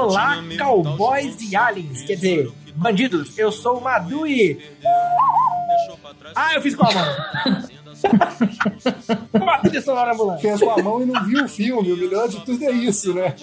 [0.00, 2.02] Olá, cowboys e aliens.
[2.02, 4.58] Quer dizer, bandidos, eu sou o Madu e.
[6.34, 7.04] Ah, eu fiz com a mão.
[9.34, 10.40] Uma trilha sonora ambulante.
[10.40, 11.92] Fez com a mão e não viu o filme.
[11.92, 13.34] O melhor de tudo é isso, né?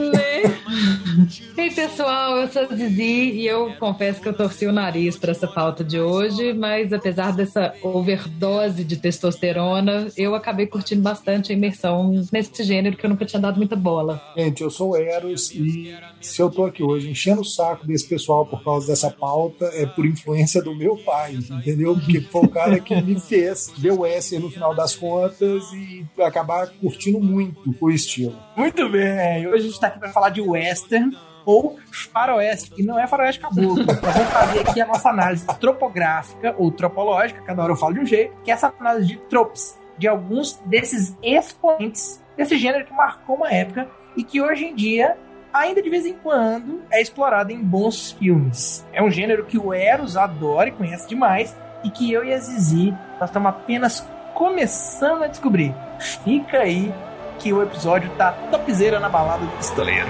[1.57, 5.47] Ei, pessoal, eu sou Zizi e eu confesso que eu torci o nariz para essa
[5.47, 12.11] pauta de hoje, mas apesar dessa overdose de testosterona, eu acabei curtindo bastante a imersão
[12.31, 14.21] nesse gênero que eu nunca tinha dado muita bola.
[14.35, 18.07] Gente, eu sou o Eros e se eu tô aqui hoje enchendo o saco desse
[18.07, 21.95] pessoal por causa dessa pauta, é por influência do meu pai, entendeu?
[21.95, 26.05] Porque foi o cara que me fez ver o S no final das contas e
[26.21, 28.46] acabar curtindo muito o estilo.
[28.57, 31.77] Muito bem, hoje a gente tá aqui para falar de western ou
[32.11, 33.85] faroeste, que não é faroeste caboclo.
[33.85, 37.99] Nós vamos fazer aqui a nossa análise tropográfica ou tropológica, cada hora eu falo de
[37.99, 42.93] um jeito, que é essa análise de tropes, de alguns desses expoentes desse gênero que
[42.93, 45.15] marcou uma época e que hoje em dia
[45.53, 48.83] ainda de vez em quando é explorado em bons filmes.
[48.91, 52.39] É um gênero que o Eros adora e conhece demais e que eu e a
[52.39, 55.75] Zizi nós estamos apenas começando a descobrir.
[55.99, 56.91] Fica aí
[57.39, 60.07] que o episódio tá topzera na balada do pistoleiro.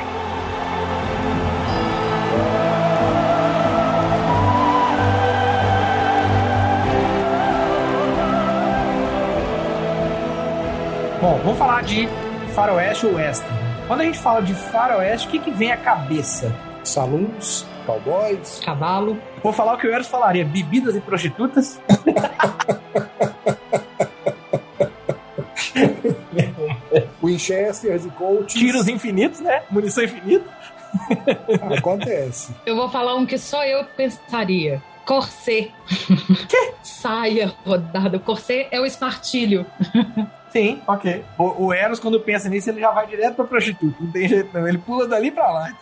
[11.22, 12.08] Bom, vamos falar de
[12.54, 13.58] faroeste ou western.
[13.88, 16.54] Quando a gente fala de faroeste, o que, que vem à cabeça?
[16.84, 19.18] Saloons, cowboys, Cavalo.
[19.44, 21.82] Vou falar o que o Eros falaria: bebidas e prostitutas.
[27.28, 28.54] Winchesters e coaches.
[28.54, 29.62] Tiros infinitos, né?
[29.70, 30.46] Munição infinita.
[31.78, 32.54] Acontece.
[32.66, 34.82] Eu vou falar um que só eu pensaria.
[35.06, 35.72] Corset.
[36.84, 38.20] Saia rodada.
[38.20, 39.66] Corset é o espartilho.
[40.52, 41.24] Sim, ok.
[41.38, 43.96] O, o Eros, quando pensa nisso, ele já vai direto pra prostituta.
[44.00, 44.68] Não tem jeito, não.
[44.68, 45.70] Ele pula dali pra lá.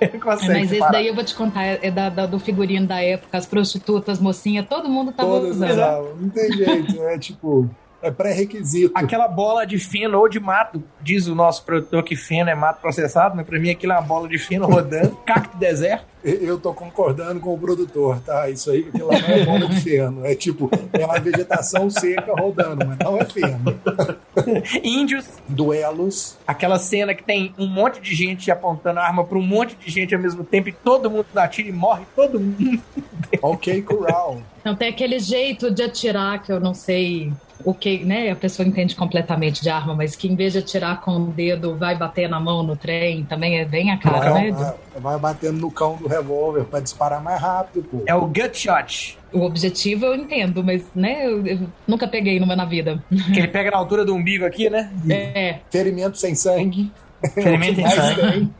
[0.00, 0.52] Ele consegue.
[0.52, 3.46] Mas esse daí eu vou te contar, é da, da- do figurino da época, as
[3.46, 5.70] prostitutas, mocinha, todo mundo tava Todas usando.
[5.70, 6.16] usavam.
[6.16, 7.02] Não tem jeito.
[7.04, 7.70] É tipo,
[8.02, 8.92] é pré-requisito.
[8.94, 12.80] Aquela bola de feno ou de mato, diz o nosso produtor que feno é mato
[12.80, 16.11] processado, mas pra mim aquilo é uma bola de feno rodando, cacto deserto.
[16.24, 18.48] Eu tô concordando com o produtor, tá?
[18.48, 20.24] Isso aí, aquilo lá não é bola de feno.
[20.24, 23.58] É tipo, é uma vegetação seca rodando, mas não é feno.
[24.82, 26.38] Índios, Duelos.
[26.46, 29.90] aquela cena que tem um monte de gente apontando a arma pra um monte de
[29.90, 32.80] gente ao mesmo tempo e todo mundo dá tiro e morre todo mundo.
[33.40, 34.40] Ok, Corral.
[34.60, 37.32] Então tem aquele jeito de atirar que eu não sei
[37.64, 38.30] o que, né?
[38.30, 41.76] A pessoa entende completamente de arma, mas que em vez de atirar com o dedo,
[41.76, 44.50] vai bater na mão no trem, também é bem a cara, Cão, né?
[44.60, 48.02] ah, vai batendo no cão do revólver pra disparar mais rápido, pô.
[48.06, 51.26] É o gut shot, O objetivo eu entendo, mas, né?
[51.26, 53.02] Eu, eu nunca peguei numa na vida.
[53.32, 54.90] que ele pega na altura do umbigo aqui, né?
[55.10, 56.90] É, Ferimento sem sangue.
[57.34, 58.50] Ferimento em Mais sangue.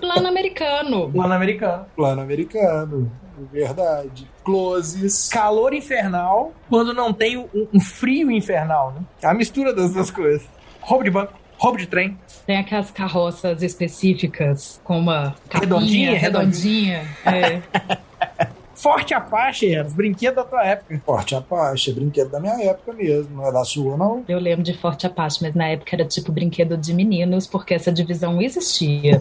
[0.00, 1.10] plano americano.
[1.10, 1.86] Plano americano.
[1.96, 3.12] Plano americano.
[3.52, 4.28] Verdade.
[4.44, 5.28] Closes.
[5.28, 9.02] Calor infernal quando não tem um, um frio infernal, né?
[9.22, 10.46] É a mistura das duas coisas.
[10.80, 12.16] Roubo de banco, roubo de trem.
[12.46, 17.08] Tem aquelas carroças específicas com uma Redondinha, capinha redondinha.
[17.26, 17.60] É.
[18.74, 21.02] Forte Apache, era os brinquedos da tua época.
[21.04, 21.92] Forte Apache.
[21.92, 23.36] Brinquedo da minha época mesmo.
[23.36, 24.24] Não é da sua, não.
[24.28, 27.90] Eu lembro de Forte Apache, mas na época era tipo brinquedo de meninos, porque essa
[27.90, 29.20] divisão existia.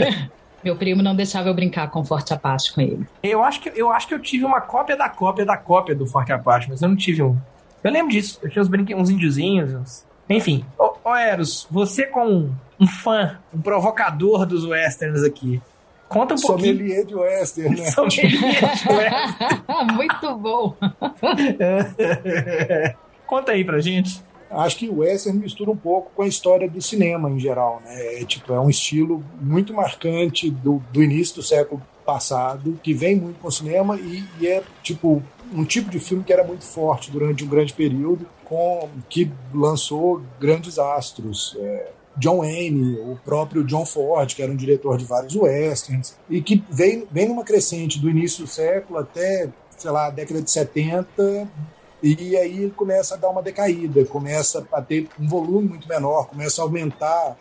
[0.62, 3.06] Meu primo não deixava eu brincar com Forte Apache com ele.
[3.22, 6.06] Eu acho, que, eu acho que eu tive uma cópia da cópia da cópia do
[6.06, 7.36] Forte Apache, mas eu não tive um.
[7.82, 8.38] Eu lembro disso.
[8.42, 9.72] Eu tinha uns brinquedos, uns índiozinhos.
[9.72, 10.64] uns- Enfim.
[10.78, 15.60] Ô, ô Eros, você como um fã, um provocador dos westerns aqui,
[16.08, 16.76] conta um pouquinho.
[16.76, 17.90] Sommelier de Western, né?
[17.90, 18.44] Sommelier de
[18.92, 19.94] western.
[19.94, 20.76] Muito bom!
[23.26, 24.22] conta aí pra gente.
[24.50, 28.20] Acho que o western mistura um pouco com a história do cinema em geral, né?
[28.20, 33.16] É, tipo, é um estilo muito marcante do, do início do século passado, que vem
[33.16, 35.22] muito com o cinema e, e é tipo
[35.54, 40.22] um tipo de filme que era muito forte durante um grande período, com que lançou
[40.40, 41.56] grandes astros.
[41.58, 46.42] É, John Wayne, o próprio John Ford, que era um diretor de vários westerns, e
[46.42, 50.50] que vem, vem numa crescente do início do século até, sei lá, a década de
[50.50, 51.48] 70,
[52.02, 56.60] e aí começa a dar uma decaída, começa a ter um volume muito menor, começa
[56.60, 57.36] a aumentar,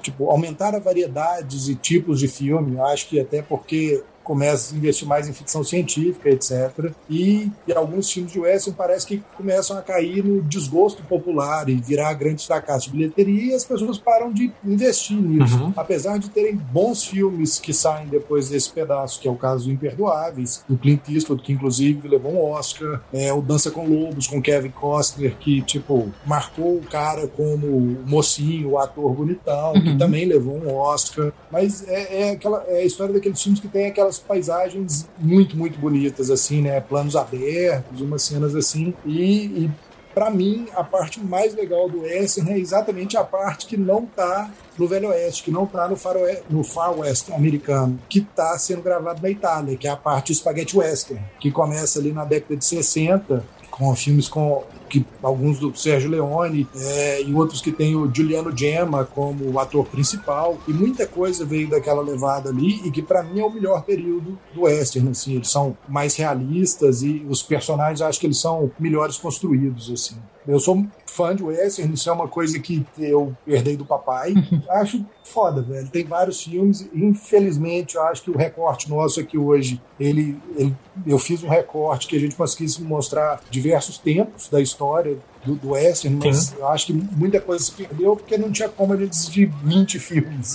[0.00, 2.78] tipo, aumentar a variedades e tipos de filme.
[2.80, 6.90] Acho que até porque começa a investir mais em ficção científica, etc.
[7.08, 11.74] E, e alguns filmes de western parece que começam a cair no desgosto popular e
[11.74, 15.56] virar grandes fracassos de bilheteria e as pessoas param de investir nisso.
[15.56, 15.72] Uhum.
[15.76, 19.72] Apesar de terem bons filmes que saem depois desse pedaço, que é o caso do
[19.72, 24.40] Imperdoáveis, do Clint Eastwood, que inclusive levou um Oscar, é, o Dança com Lobos, com
[24.40, 29.82] Kevin Costner, que, tipo, marcou o cara como o mocinho, o ator bonitão, uhum.
[29.82, 31.32] que também levou um Oscar.
[31.50, 35.78] Mas é, é, aquela, é a história daqueles filmes que tem aquelas paisagens muito, muito
[35.78, 36.80] bonitas, assim, né?
[36.80, 38.94] Planos abertos, umas cenas assim.
[39.04, 39.70] E, e
[40.14, 44.50] para mim, a parte mais legal do western é exatamente a parte que não tá
[44.78, 48.82] no Velho Oeste, que não tá no, faroe, no Far West americano, que tá sendo
[48.82, 52.64] gravado na Itália, que é a parte Spaghetti Western, que começa ali na década de
[52.64, 54.64] 60, com filmes com
[54.94, 59.58] que alguns do Sérgio Leone é, e outros que tem o Giuliano Gemma como o
[59.58, 63.52] ator principal e muita coisa veio daquela levada ali e que para mim é o
[63.52, 68.38] melhor período do western assim eles são mais realistas e os personagens acho que eles
[68.38, 73.34] são melhores construídos assim eu sou fã de western, isso é uma coisa que eu
[73.46, 74.34] herdei do papai.
[74.68, 75.88] acho foda, velho.
[75.88, 76.86] Tem vários filmes.
[76.92, 80.74] Infelizmente, eu acho que o recorte nosso aqui hoje, ele, ele,
[81.06, 85.70] eu fiz um recorte que a gente conseguisse mostrar diversos tempos da história do, do
[85.70, 86.56] western, mas Sim.
[86.58, 89.98] eu acho que muita coisa se perdeu porque não tinha como a gente assistir 20
[89.98, 90.54] filmes.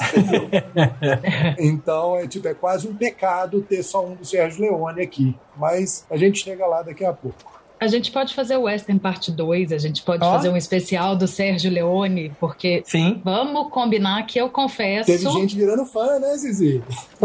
[1.58, 5.36] então, é, tipo, é quase um pecado ter só um do Sérgio Leone aqui.
[5.58, 7.49] Mas a gente chega lá daqui a pouco.
[7.80, 10.30] A gente pode fazer o Western Parte 2, a gente pode oh.
[10.30, 13.22] fazer um especial do Sérgio Leone, porque Sim.
[13.24, 15.06] vamos combinar que eu confesso.
[15.06, 16.84] Teve gente virando fã, né, Zizi?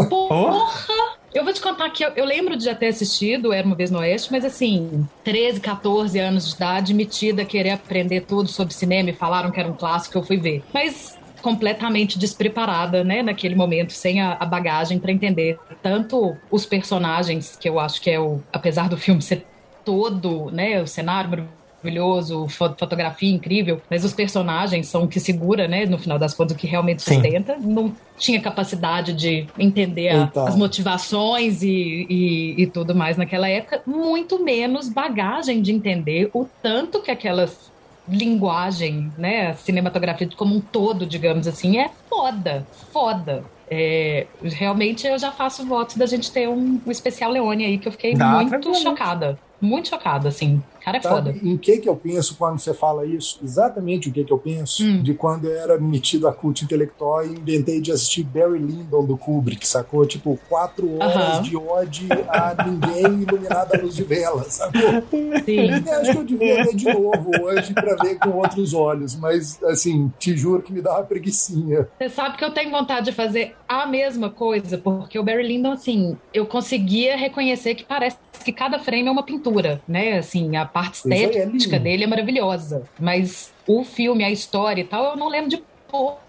[0.09, 0.65] Porra!
[0.89, 1.25] Oh.
[1.35, 3.91] Eu vou te contar que eu, eu, lembro de já ter assistido Era uma vez
[3.91, 8.73] no Oeste, mas assim, 13, 14 anos de idade, metida a querer aprender tudo sobre
[8.73, 10.63] cinema e falaram que era um clássico, eu fui ver.
[10.73, 17.55] Mas completamente despreparada, né, naquele momento, sem a, a bagagem para entender tanto os personagens,
[17.55, 19.45] que eu acho que é o, apesar do filme ser
[19.85, 20.81] todo, né?
[20.81, 21.47] O cenário
[21.85, 25.85] maravilhoso, fotografia incrível, mas os personagens são o que segura, né?
[25.85, 27.55] No final das contas, o que realmente sustenta.
[27.59, 27.67] Sim.
[27.67, 33.81] Não tinha capacidade de entender a, as motivações e, e, e tudo mais naquela época,
[33.85, 37.73] muito menos bagagem de entender o tanto que aquelas
[38.07, 43.43] linguagem, né, cinematografia como um todo, digamos assim, é foda, foda.
[43.67, 47.87] É, realmente eu já faço votos da gente ter um, um especial Leone aí, que
[47.87, 50.61] eu fiquei Dá muito chocada muito chocada, assim.
[50.85, 51.35] Cara, é Sabe foda.
[51.41, 53.39] Em que que eu penso quando você fala isso?
[53.43, 55.01] Exatamente o que que eu penso hum.
[55.01, 59.17] de quando eu era metido a culto intelectual e inventei de assistir Barry Lyndon do
[59.17, 60.05] Kubrick, sacou?
[60.05, 61.41] Tipo, quatro horas uh -huh.
[61.41, 65.01] de ódio a ninguém iluminado à luz de vela, sacou?
[65.43, 65.71] Sim.
[65.85, 69.61] Eu acho que eu devia ver de novo hoje pra ver com outros olhos, mas,
[69.63, 71.87] assim, te juro que me dá uma preguiçinha.
[71.97, 75.71] Você sabe que eu tenho vontade de fazer a mesma coisa, porque o Barry Lyndon,
[75.71, 80.19] assim, eu conseguia reconhecer que parece que cada frame é uma pintura, né?
[80.19, 82.83] Assim, a parte estética é dele é maravilhosa.
[82.99, 85.63] Mas o filme, a história e tal, eu não lembro de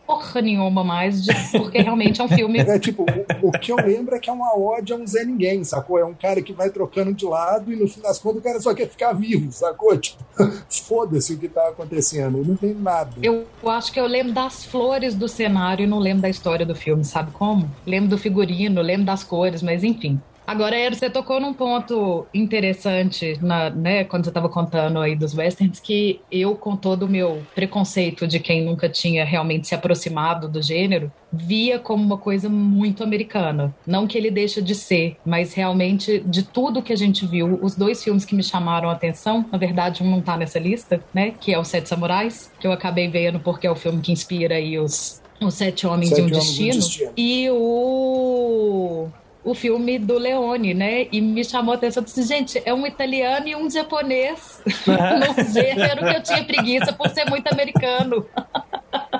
[0.06, 2.60] porra nenhuma mais, de, porque realmente é um filme.
[2.66, 3.02] É tipo,
[3.42, 5.98] o, o, que eu lembro é que é uma ode a um Zé Ninguém, sacou?
[5.98, 8.60] É um cara que vai trocando de lado e no fim das contas o cara
[8.60, 9.96] só quer ficar vivo, sacou?
[9.98, 10.24] Tipo,
[10.68, 13.12] foda-se o que tá acontecendo, não tem nada.
[13.20, 16.74] Eu acho que eu lembro das flores do cenário e não lembro da história do
[16.74, 17.68] filme, sabe como?
[17.84, 20.20] Lembro do figurino, lembro das cores, mas enfim.
[20.46, 25.34] Agora, Ero, você tocou num ponto interessante, na, né, quando você estava contando aí dos
[25.34, 30.48] westerns, que eu, com todo o meu preconceito de quem nunca tinha realmente se aproximado
[30.48, 33.74] do gênero, via como uma coisa muito americana.
[33.84, 37.74] Não que ele deixa de ser, mas realmente, de tudo que a gente viu, os
[37.74, 41.32] dois filmes que me chamaram a atenção, na verdade, um não tá nessa lista, né,
[41.40, 44.54] que é o Sete Samurais, que eu acabei vendo porque é o filme que inspira
[44.54, 49.08] aí os, os Sete Homens, Sete de, um Homens de um Destino, e o
[49.46, 51.06] o filme do Leone, né?
[51.12, 52.02] E me chamou a atenção.
[52.02, 56.92] Eu disse, gente, é um italiano e um japonês no gênero que eu tinha preguiça
[56.92, 58.26] por ser muito americano.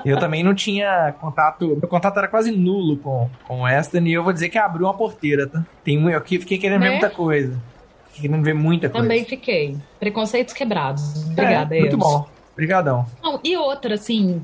[0.03, 1.77] Eu também não tinha contato.
[1.79, 4.85] Meu contato era quase nulo com, com o Western e eu vou dizer que abriu
[4.85, 5.65] uma porteira, tá?
[5.81, 6.87] Tem, eu fiquei querendo né?
[6.87, 7.61] ver muita coisa.
[8.07, 9.03] Fiquei querendo ver muita coisa.
[9.03, 9.77] Também fiquei.
[9.97, 11.25] Preconceitos quebrados.
[11.31, 12.27] Obrigada, é, Muito bom.
[12.51, 13.05] Obrigadão.
[13.23, 14.41] Não, e outra, assim,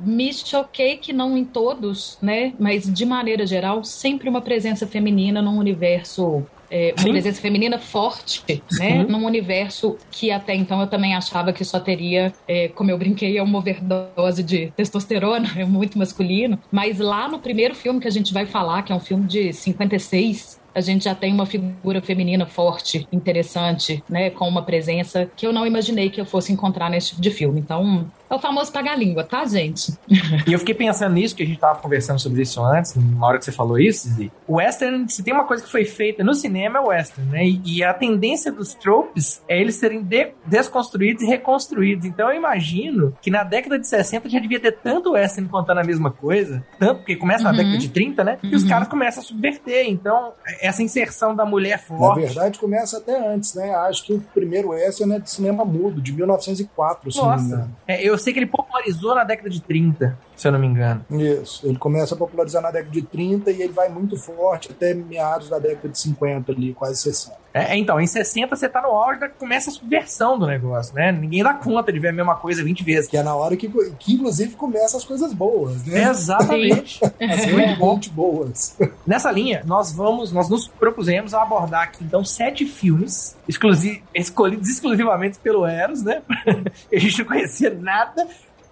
[0.00, 2.52] me choquei que não em todos, né?
[2.58, 7.10] Mas de maneira geral, sempre uma presença feminina num universo é, uma Sim.
[7.10, 9.02] presença feminina forte, né?
[9.02, 13.36] Num universo que até então eu também achava que só teria, é, como eu brinquei,
[13.36, 16.58] é uma overdose de testosterona, é muito masculino.
[16.70, 19.52] Mas lá no primeiro filme que a gente vai falar, que é um filme de
[19.52, 24.30] 56, a gente já tem uma figura feminina forte, interessante, né?
[24.30, 27.58] Com uma presença que eu não imaginei que eu fosse encontrar nesse tipo de filme.
[27.58, 29.92] Então, é o famoso pagar-língua, tá, gente?
[30.46, 33.38] E eu fiquei pensando nisso, que a gente tava conversando sobre isso antes, na hora
[33.38, 34.30] que você falou isso, Zizi.
[34.46, 37.44] O western, se tem uma coisa que foi feita no cinema, é o western, né?
[37.44, 42.04] E, e a tendência dos tropes é eles serem de, desconstruídos e reconstruídos.
[42.04, 45.84] Então eu imagino que na década de 60 já devia ter tanto western contando a
[45.84, 47.56] mesma coisa, tanto porque começa na Uhum.
[47.56, 48.38] década de 30, né?
[48.42, 48.68] E os Uhum.
[48.68, 49.86] caras começam a subverter.
[49.88, 52.20] Então, essa inserção da mulher Na forte.
[52.24, 53.74] verdade, começa até antes, né?
[53.74, 57.46] Acho que o primeiro western é de cinema mudo, de 1904, se não me Nossa,
[57.46, 57.76] engano.
[57.86, 61.04] é, eu sei que ele popularizou na década de 30, se eu não me engano.
[61.10, 61.66] Isso.
[61.66, 65.50] Ele começa a popularizar na década de 30 e ele vai muito forte até meados
[65.50, 67.36] da década de 50 ali, quase 60.
[67.52, 71.10] É, então, em 60 você tá no auge começa a subversão do negócio, né?
[71.10, 73.10] Ninguém dá conta de ver a mesma coisa 20 vezes.
[73.10, 73.68] Que é na hora que,
[73.98, 76.08] que inclusive, começam as coisas boas, né?
[76.08, 77.00] Exatamente.
[77.20, 78.76] As Muito boas.
[79.06, 84.68] Nessa linha, nós vamos, nós nos propusemos a abordar aqui então sete filmes exclusi escolhidos
[84.68, 86.22] exclusivamente pelo Eros, né?
[86.92, 88.26] a gente não conhecia nada.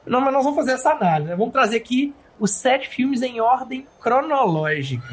[0.09, 1.35] Não, mas nós vamos fazer essa análise?
[1.35, 5.07] Vamos trazer aqui os sete filmes em ordem cronológica.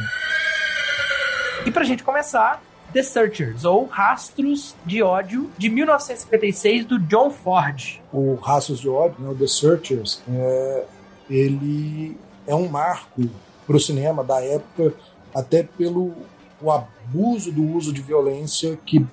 [1.66, 2.62] E pra gente começar,
[2.94, 8.00] The Searchers, ou Rastros de Ódio, de 1956, do John Ford.
[8.14, 10.86] O Raços de Ódio, né, The Searchers, é,
[11.30, 13.24] ele é um marco
[13.66, 14.94] para o cinema da época,
[15.34, 16.14] até pelo
[16.62, 19.06] o abuso do uso de violência que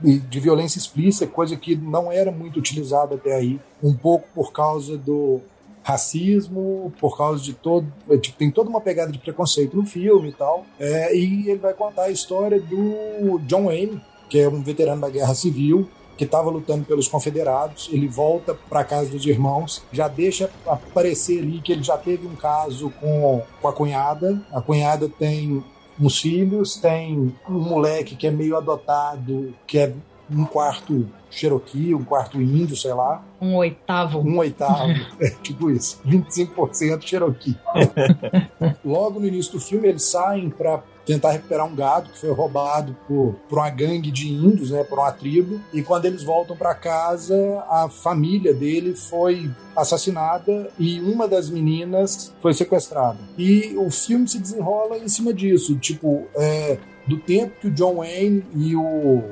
[0.00, 4.96] de violência explícita, coisa que não era muito utilizada até aí, um pouco por causa
[4.96, 5.40] do
[5.82, 7.90] racismo, por causa de todo.
[8.10, 10.66] é, Tipo, tem toda uma pegada de preconceito no filme e tal.
[10.78, 15.08] É, e ele vai contar a história do John Wayne, que é um veterano da
[15.08, 17.88] Guerra Civil, que estava lutando pelos confederados.
[17.90, 22.36] Ele volta para casa dos irmãos, já deixa aparecer ali que ele já teve um
[22.36, 24.42] caso com, com a cunhada.
[24.52, 25.64] A cunhada tem
[26.00, 29.92] uns filhos, tem um moleque que é meio adotado, que é
[30.30, 34.20] um quarto Cherokee, um quarto índio, sei lá, Um oitavo.
[34.20, 37.56] um oitavo, é tipo isso, 25% Cherokee.
[38.84, 42.94] Logo no início do filme, eles saem para tentar recuperar um gado que foi roubado
[43.08, 45.58] por, por uma gangue de índios, né, por uma tribo.
[45.72, 52.34] E quando eles voltam para casa, a família dele foi assassinada e uma das meninas
[52.42, 53.18] foi sequestrada.
[53.38, 57.96] E o filme se desenrola em cima disso, tipo, é, do tempo que o John
[57.96, 59.22] Wayne e o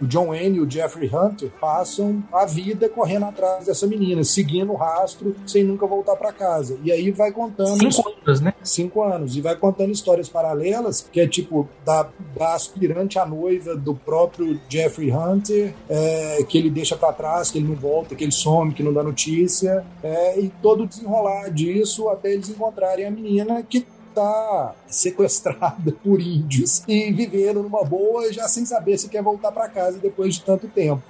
[0.00, 4.72] o John Wayne e o Jeffrey Hunter passam a vida correndo atrás dessa menina, seguindo
[4.72, 6.78] o rastro, sem nunca voltar para casa.
[6.82, 8.54] E aí vai contando Cinco anos, né?
[8.62, 9.36] cinco anos.
[9.36, 14.60] E vai contando histórias paralelas, que é tipo da, da aspirante à noiva do próprio
[14.68, 18.72] Jeffrey Hunter, é, que ele deixa para trás, que ele não volta, que ele some,
[18.72, 19.84] que não dá notícia.
[20.02, 23.86] é, e todo o desenrolar disso até eles encontrarem a menina que
[24.16, 29.68] tá sequestrada por índios e vivendo numa boa já sem saber se quer voltar para
[29.68, 31.02] casa depois de tanto tempo.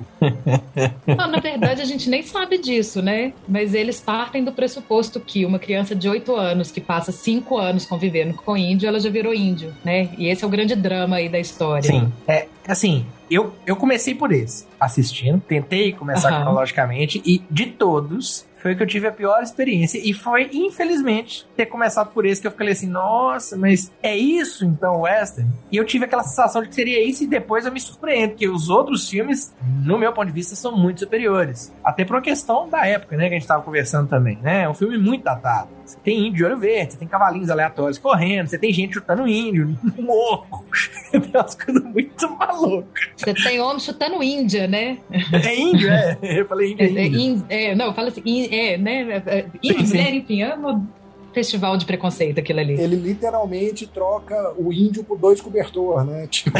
[1.06, 3.32] Não, na verdade, a gente nem sabe disso, né?
[3.46, 7.86] Mas eles partem do pressuposto que uma criança de 8 anos que passa 5 anos
[7.86, 10.10] convivendo com índio, ela já virou índio, né?
[10.18, 11.88] E esse é o grande drama aí da história.
[11.88, 12.12] Sim.
[12.26, 15.40] É, assim, eu, eu comecei por esse, assistindo.
[15.40, 16.42] Tentei começar Aham.
[16.42, 20.00] cronologicamente e de todos, foi que eu tive a pior experiência.
[20.02, 24.64] E foi, infelizmente, ter começado por esse que eu falei assim, nossa, mas é isso
[24.64, 25.50] então, Western?
[25.70, 28.48] E eu tive aquela sensação de que seria isso e depois eu me surpreendo, que
[28.48, 31.72] os outros filmes, no meu ponto de vista, são muito superiores.
[31.84, 34.62] Até por uma questão da época, né, que a gente tava conversando também, né?
[34.62, 35.68] É um filme muito datado.
[35.86, 39.26] Você tem índio de olho verde, você tem cavalinhos aleatórios correndo, você tem gente chutando
[39.28, 40.64] índio morro.
[41.12, 43.08] tem umas coisas muito malucas.
[43.16, 44.98] Você tem homem chutando Índia, né?
[45.32, 46.18] É índio, é.
[46.22, 47.20] Eu falei índio, é É, índio.
[47.20, 49.22] ín- é, não, fala assim, é, né?
[49.26, 49.96] É, é, Índio, Sim, sim.
[49.96, 50.10] né?
[50.16, 50.84] Enfim, é um
[51.32, 52.80] festival de preconceito aquilo ali.
[52.80, 56.26] Ele literalmente troca o índio por dois cobertores, né?
[56.32, 56.58] Tipo,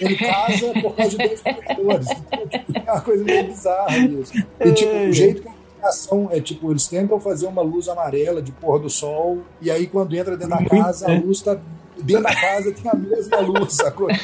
[0.00, 2.08] ele casa por causa de dois cobertores.
[2.32, 4.32] Então, tipo, é uma coisa meio bizarra isso.
[4.60, 5.48] E tipo, o jeito que
[5.82, 9.70] a ação é tipo, eles tentam fazer uma luz amarela de pôr do sol, e
[9.70, 11.58] aí quando entra dentro da casa, a luz tá.
[12.02, 14.08] Dentro da casa tem a mesma luz, sacou?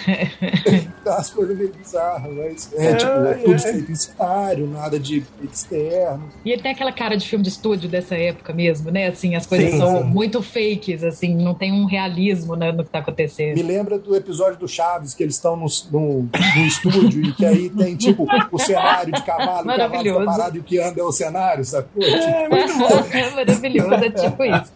[1.00, 5.24] Então, as coisas meio bizarras, mas é, tipo, é tudo feito em cenário, nada de
[5.42, 6.28] externo.
[6.44, 9.06] E ele tem aquela cara de filme de estúdio dessa época mesmo, né?
[9.06, 10.04] Assim, as coisas Sim, são sim.
[10.04, 13.54] muito fakes, assim, não tem um realismo né, no que tá acontecendo.
[13.56, 17.46] Me lembra do episódio do Chaves, que eles estão no, no, no estúdio e que
[17.46, 20.24] aí tem, tipo, o cenário de cavalo, o cavalo Maravilhoso.
[20.26, 22.02] parado e o que anda é o cenário, sacou?
[22.02, 24.72] Tipo, É Maravilhoso, é tipo isso.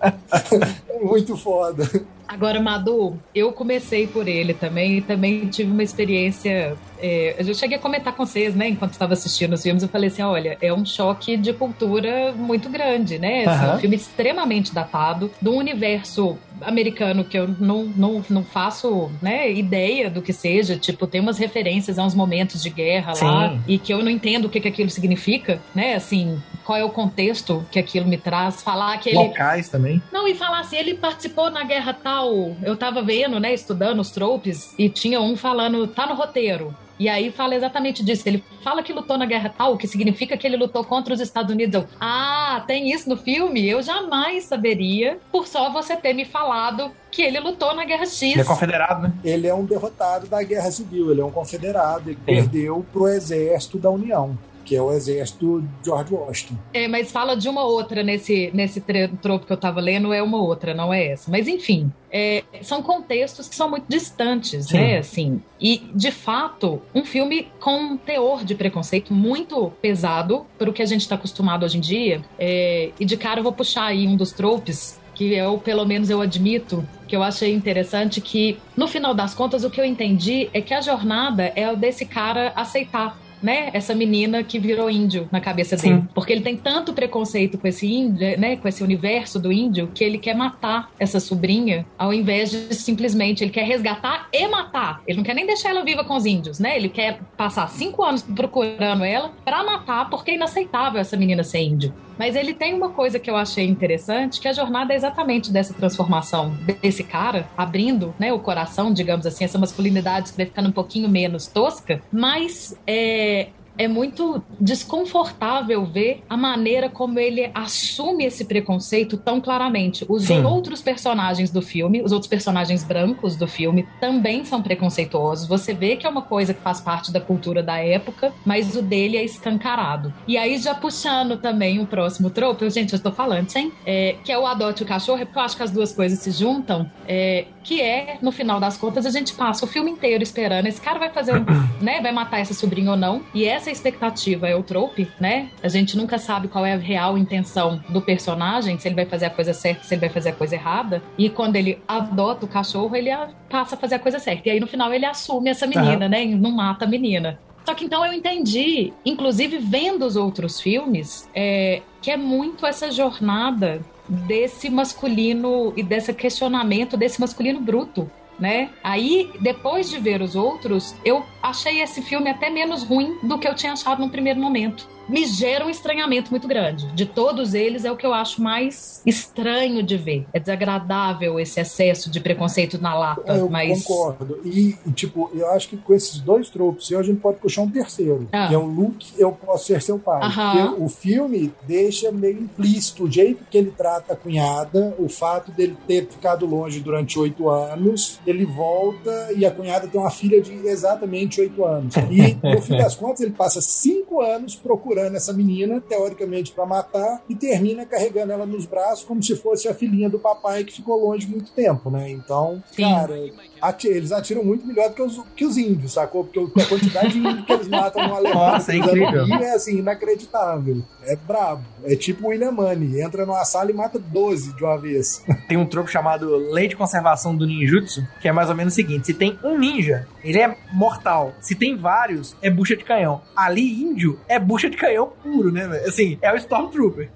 [1.02, 1.88] muito foda.
[2.29, 6.76] Agora, Madu, eu comecei por ele também e também tive uma experiência.
[6.99, 10.09] É, eu cheguei a comentar com vocês, né, enquanto estava assistindo os filmes, eu falei
[10.09, 13.45] assim: olha, é um choque de cultura muito grande, né?
[13.45, 13.76] Assim, Aham.
[13.76, 19.50] Um filme extremamente datado, de um universo americano que eu não, não, não faço né,
[19.52, 20.76] ideia do que seja.
[20.76, 23.61] Tipo, tem umas referências a uns momentos de guerra lá Sim.
[23.67, 25.95] e que eu não entendo o que, que aquilo significa, né?
[25.95, 28.62] Assim, qual é o contexto que aquilo me traz.
[28.62, 29.19] Falar que ele.
[29.19, 30.02] Locais também.
[30.12, 32.57] Não, e falar assim, ele participou na guerra tal.
[32.62, 36.75] Eu tava vendo, né, estudando os tropes, e tinha um falando, tá no roteiro.
[37.02, 38.23] E aí fala exatamente disso.
[38.26, 41.52] Ele fala que lutou na guerra tal, que significa que ele lutou contra os Estados
[41.52, 41.75] Unidos.
[41.75, 43.69] Eu, ah, tem isso no filme?
[43.69, 48.23] Eu jamais saberia, por só você ter me falado que ele lutou na guerra X.
[48.23, 49.12] Ele é confederado, né?
[49.25, 52.25] Ele é um derrotado da Guerra Civil, ele é um confederado, ele Sim.
[52.25, 56.54] perdeu pro exército da União, que é o exército de George Washington.
[56.73, 58.81] É, mas fala de uma outra nesse, nesse
[59.21, 61.31] tropo que eu tava lendo, é uma outra, não é essa.
[61.31, 64.76] Mas enfim, é, são contextos que são muito distantes, Sim.
[64.76, 64.99] né?
[64.99, 70.73] Assim, e de fato, um filme com um teor de preconceito muito pesado para o
[70.73, 72.23] que a gente está acostumado hoje em dia.
[72.38, 76.11] É, e de cara eu vou puxar aí um dos tropes que eu, pelo menos,
[76.11, 80.49] eu admito que eu achei interessante que, no final das contas, o que eu entendi
[80.52, 85.28] é que a jornada é o desse cara aceitar né, essa menina que virou índio
[85.32, 85.96] na cabeça Sim.
[85.96, 86.08] dele.
[86.14, 90.04] Porque ele tem tanto preconceito com esse índio, né, com esse universo do índio, que
[90.04, 95.02] ele quer matar essa sobrinha, ao invés de simplesmente ele quer resgatar e matar.
[95.06, 96.76] Ele não quer nem deixar ela viva com os índios, né?
[96.76, 101.61] Ele quer passar cinco anos procurando ela pra matar, porque é inaceitável essa menina ser
[101.61, 101.92] índio.
[102.19, 105.75] Mas ele tem uma coisa que eu achei interessante, que a jornada é exatamente dessa
[105.75, 110.73] transformação desse cara, abrindo né, o coração, digamos assim, essa masculinidade que vai ficando um
[110.73, 118.45] pouquinho menos tosca, mas é, é muito desconfortável ver a maneira como ele assume esse
[118.45, 120.05] preconceito tão claramente.
[120.09, 120.45] Os Sim.
[120.45, 125.47] outros personagens do filme, os outros personagens brancos do filme, também são preconceituosos.
[125.47, 128.83] Você vê que é uma coisa que faz parte da cultura da época, mas o
[128.83, 130.12] dele é escancarado.
[130.26, 133.73] E aí, já puxando também o próximo tropo, eu, gente, eu estou falando, hein?
[133.87, 136.19] É, que é o adote o cachorro, é porque eu acho que as duas coisas
[136.19, 140.23] se juntam, é, que é, no final das contas, a gente passa o filme inteiro
[140.23, 140.67] esperando.
[140.67, 141.45] Esse cara vai fazer um,
[141.83, 142.00] né?
[142.00, 143.23] Vai matar essa sobrinha ou não.
[143.35, 145.50] E essa expectativa é o trope, né?
[145.62, 149.26] A gente nunca sabe qual é a real intenção do personagem, se ele vai fazer
[149.26, 151.02] a coisa certa, se ele vai fazer a coisa errada.
[151.16, 153.11] E quando ele adota o cachorro, ele
[153.49, 154.49] passa a fazer a coisa certa.
[154.49, 156.25] E aí, no final, ele assume essa menina, né?
[156.25, 157.38] E não mata a menina.
[157.64, 162.90] Só que então eu entendi, inclusive vendo os outros filmes, é, que é muito essa
[162.90, 168.11] jornada desse masculino e desse questionamento desse masculino bruto.
[168.42, 168.70] Né?
[168.82, 173.46] Aí, depois de ver os outros, eu achei esse filme até menos ruim do que
[173.46, 174.88] eu tinha achado no primeiro momento.
[175.09, 176.87] Me gera um estranhamento muito grande.
[176.95, 180.27] De todos eles, é o que eu acho mais estranho de ver.
[180.33, 183.33] É desagradável esse excesso de preconceito na lata.
[183.33, 183.85] Eu mas...
[183.85, 184.41] concordo.
[184.45, 188.29] E, tipo, eu acho que com esses dois tropos, a gente pode puxar um terceiro,
[188.33, 188.49] Ah.
[188.49, 190.21] que é o Luke, eu posso ser seu pai.
[190.21, 195.51] Porque o filme deixa meio implícito o jeito que ele trata a cunhada, o fato
[195.51, 200.41] dele ter ficado longe durante oito anos, ele volta e a cunhada tem uma filha
[200.41, 201.95] de exatamente oito anos.
[202.11, 207.22] E, no fim das contas, ele passa cinco anos procurando essa menina, teoricamente para matar,
[207.28, 211.05] e termina carregando ela nos braços como se fosse a filhinha do papai que ficou
[211.07, 212.11] longe muito tempo, né?
[212.11, 212.83] Então, Sim.
[212.83, 213.14] cara,
[213.61, 216.24] ati- eles atiram muito melhor do que os, que os índios, sacou?
[216.24, 219.26] Porque a quantidade de índio que eles matam no alemão Nossa, é incrível.
[219.26, 220.83] é assim, inacreditável.
[221.05, 221.62] É brabo.
[221.85, 223.00] É tipo o William Money.
[223.00, 225.24] Entra numa sala e mata 12 de uma vez.
[225.48, 228.76] Tem um tropo chamado Lei de Conservação do Ninjutsu, que é mais ou menos o
[228.76, 231.33] seguinte: se tem um ninja, ele é mortal.
[231.40, 233.20] Se tem vários, é bucha de canhão.
[233.35, 235.64] Ali, índio, é bucha de canhão puro, né?
[235.87, 237.09] Assim, é o Stormtrooper.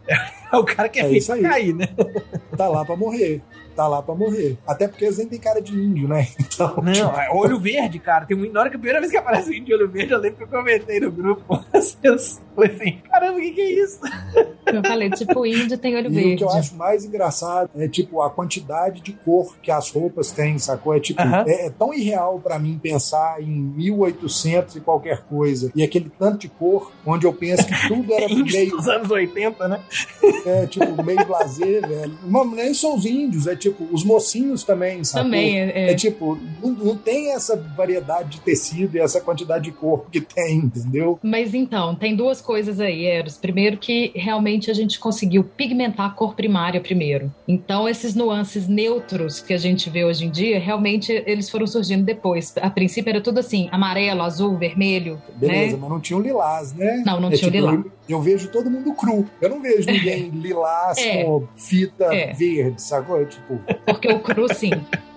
[0.52, 1.88] É o cara que é, É feito pra cair, né?
[2.56, 3.42] Tá lá pra morrer.
[3.74, 4.56] Tá lá pra morrer.
[4.66, 6.26] Até porque eles nem têm cara de índio, né?
[6.56, 8.24] Então, Não, é olho verde, cara.
[8.24, 10.12] Tem um, na hora que a primeira vez que aparece o índio de olho verde,
[10.14, 11.62] eu lembro que eu comentei no grupo.
[12.02, 12.16] Eu
[12.64, 14.00] falei assim: caramba, o que, que é isso?
[14.66, 16.34] Eu falei, tipo, o índio tem olho E verde.
[16.34, 20.30] o que eu acho mais engraçado é, tipo, a quantidade de cor que as roupas
[20.30, 20.94] têm, sacou?
[20.94, 21.44] É, tipo, Aham.
[21.46, 25.70] é, é tão irreal pra mim pensar em 1800 e qualquer coisa.
[25.76, 29.10] E aquele tanto de cor, onde eu penso que tudo era Índio meio, dos anos
[29.10, 29.80] 80, né?
[30.44, 32.18] É, tipo, meio blazer, velho.
[32.24, 35.24] Mas nem só os índios, é tipo, os mocinhos também, sacou?
[35.24, 39.72] Também, é, É tipo, não, não tem essa variedade de tecido e essa quantidade de
[39.72, 41.18] corpo que tem, entendeu?
[41.22, 43.36] Mas então, tem duas coisas aí, Eros.
[43.36, 47.32] Primeiro que realmente a gente conseguiu pigmentar a cor primária primeiro.
[47.46, 52.04] Então, esses nuances neutros que a gente vê hoje em dia, realmente eles foram surgindo
[52.04, 52.52] depois.
[52.60, 55.78] A princípio era tudo assim, amarelo, azul, vermelho, Beleza, né?
[55.80, 57.02] mas não tinha o lilás, né?
[57.04, 57.84] Não, não É tinha o tipo, lilás.
[58.08, 59.28] Eu, vejo todo mundo cru.
[59.40, 61.24] Eu não vejo ninguém lilás É.
[61.24, 62.32] com fita É.
[62.32, 63.24] verde, sacou?
[63.26, 64.70] Tipo, Porque o cru, sim.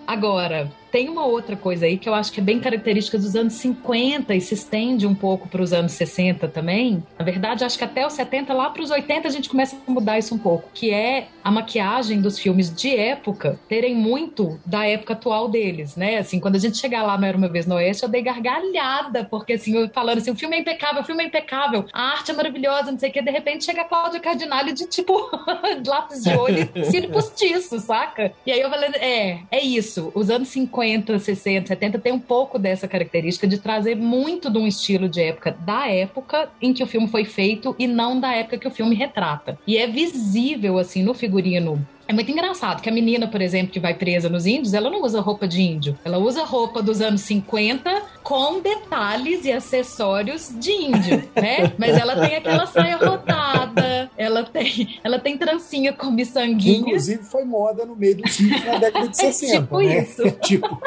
[0.08, 3.54] Agora, tem uma outra coisa aí que eu acho que é bem característica dos anos
[3.54, 7.04] 50 e se estende um pouco para os anos 60 também.
[7.18, 9.92] Na verdade, acho que até os 70, lá para os 80, a gente começa a
[9.92, 14.86] mudar isso um pouco, que é a maquiagem dos filmes de época terem muito da
[14.86, 16.18] época atual deles, né?
[16.18, 19.54] Assim, quando a gente chegar lá, Era Uma Vez no Oeste, eu dei gargalhada, porque
[19.54, 22.34] assim, eu falando assim, o filme é impecável, o filme é impecável, a arte é
[22.34, 25.14] maravilhosa, não sei o que, de repente chega a Cláudia Cardinale de tipo,
[25.86, 28.32] lápis de olho e cílio postiço, saca?
[28.46, 30.12] E aí eu falei, é, é isso.
[30.16, 30.79] Os anos 50,
[31.20, 35.56] 60, 70 tem um pouco dessa característica de trazer muito de um estilo de época
[35.66, 38.96] da época em que o filme foi feito e não da época que o filme
[38.96, 39.58] retrata.
[39.66, 43.80] E é visível, assim, no figurino é muito engraçado que a menina, por exemplo, que
[43.80, 45.96] vai presa nos índios, ela não usa roupa de índio.
[46.04, 51.72] Ela usa roupa dos anos 50 com detalhes e acessórios de índio, né?
[51.78, 56.80] Mas ela tem aquela saia rodada, ela tem, ela tem trancinha com que miçanguinha.
[56.80, 59.62] inclusive foi moda no meio dos hits na década de 60.
[59.62, 60.02] tipo né?
[60.02, 60.32] isso.
[60.42, 60.82] tipo,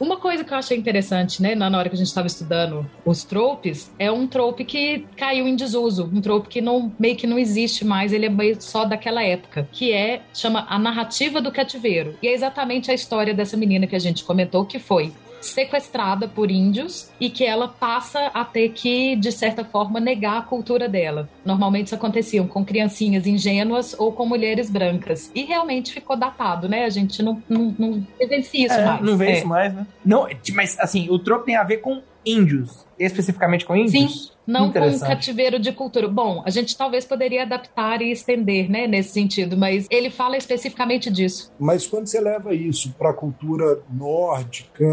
[0.00, 3.22] Uma coisa que eu achei interessante, né, na hora que a gente estava estudando os
[3.22, 7.38] tropes, é um trope que caiu em desuso, um trope que não, meio que não
[7.38, 12.16] existe mais, ele é meio só daquela época, que é, chama a narrativa do cativeiro.
[12.22, 16.50] E é exatamente a história dessa menina que a gente comentou, que foi sequestrada por
[16.50, 21.28] índios e que ela passa a ter que, de certa forma, negar a cultura dela.
[21.44, 25.30] Normalmente isso acontecia com criancinhas ingênuas ou com mulheres brancas.
[25.34, 26.84] E realmente ficou datado, né?
[26.84, 29.00] A gente não, não, não vivencia isso É, mais.
[29.02, 29.38] não vê É.
[29.38, 29.86] isso mais, né?
[30.04, 32.86] Não, mas assim, o trope tem a ver com índios.
[32.98, 33.92] Especificamente com índios?
[33.92, 36.06] Sim, não com um cativeiro de cultura.
[36.06, 41.10] Bom, a gente talvez poderia adaptar e estender, né, nesse sentido, mas ele fala especificamente
[41.10, 41.50] disso.
[41.58, 44.84] Mas quando você leva isso para a cultura nórdica,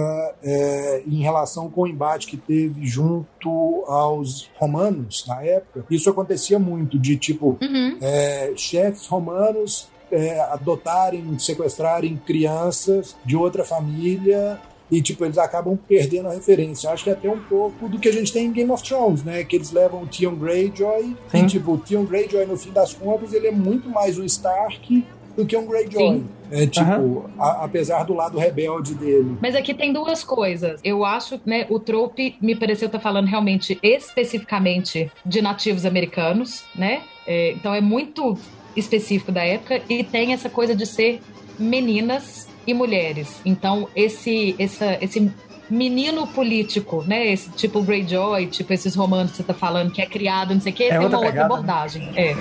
[0.42, 6.58] é, em relação com o embate que teve junto aos romanos na época, isso acontecia
[6.60, 7.98] muito, de tipo, Uhum.
[8.02, 14.58] é, chefes romanos é, adotarem, sequestrarem crianças de outra família
[14.92, 16.90] e tipo eles acabam perdendo a referência.
[16.90, 19.24] Acho que é até um pouco do que a gente tem em Game of Thrones,
[19.24, 19.44] né?
[19.44, 21.44] Que eles levam o Theon Greyjoy Sim.
[21.44, 25.06] e tipo o Theon Greyjoy no fim das contas ele é muito mais um Stark
[25.36, 26.18] do que um Greyjoy.
[26.20, 26.28] Sim.
[26.50, 29.38] É tipo, a- apesar do lado rebelde dele.
[29.42, 30.80] Mas aqui tem duas coisas.
[30.84, 37.02] Eu acho, né, o trope me pareceu estar falando realmente especificamente de nativos americanos, né?
[37.28, 38.38] É, então é muito
[38.76, 41.20] específico da época e tem essa coisa de ser
[41.60, 43.42] meninas e mulheres.
[43.46, 45.32] Então esse essa, esse
[45.70, 47.32] menino político, né?
[47.32, 50.72] Esse tipo Greyjoy, tipo esses romances que você tá falando que é criado, não sei
[50.72, 51.54] o quê, É tem outra uma outra pegada, né?
[51.56, 52.12] abordagem.
[52.16, 52.36] É.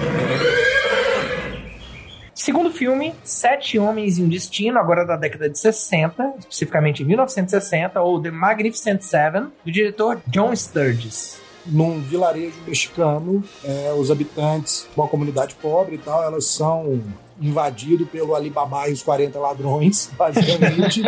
[2.35, 8.01] Segundo filme, Sete Homens e um Destino, agora da década de 60, especificamente em 1960,
[8.01, 11.41] ou The Magnificent Seven, do diretor John Sturges.
[11.65, 17.01] num vilarejo mexicano, é, os habitantes, uma comunidade pobre e tal, elas são
[17.41, 21.03] invadidos pelo Alibaba e os 40 ladrões, basicamente.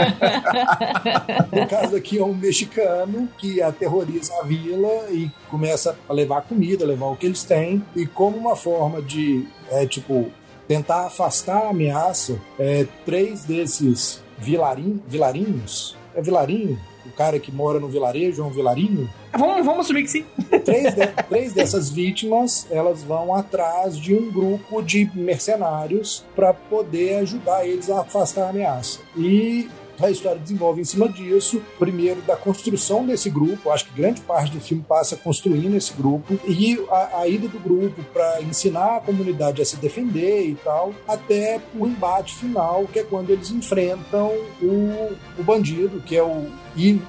[1.53, 6.85] no caso aqui é um mexicano que aterroriza a vila e começa a levar comida,
[6.85, 10.31] levar o que eles têm, e como uma forma de, é, tipo,
[10.67, 16.79] tentar afastar a ameaça, é, três desses vilarim, vilarinhos, é vilarinho?
[17.19, 19.11] Cara que mora no vilarejo é um vilarinho?
[19.37, 20.25] Vamos, vamos assumir que sim.
[20.65, 27.17] três, de- três dessas vítimas elas vão atrás de um grupo de mercenários para poder
[27.17, 29.01] ajudar eles a afastar a ameaça.
[29.17, 29.69] E
[30.07, 34.53] a história desenvolve em cima disso, primeiro da construção desse grupo, acho que grande parte
[34.53, 39.01] do filme passa construindo esse grupo, e a, a ida do grupo para ensinar a
[39.01, 44.33] comunidade a se defender e tal, até o embate final, que é quando eles enfrentam
[44.63, 47.03] o, o bandido, que é o Eli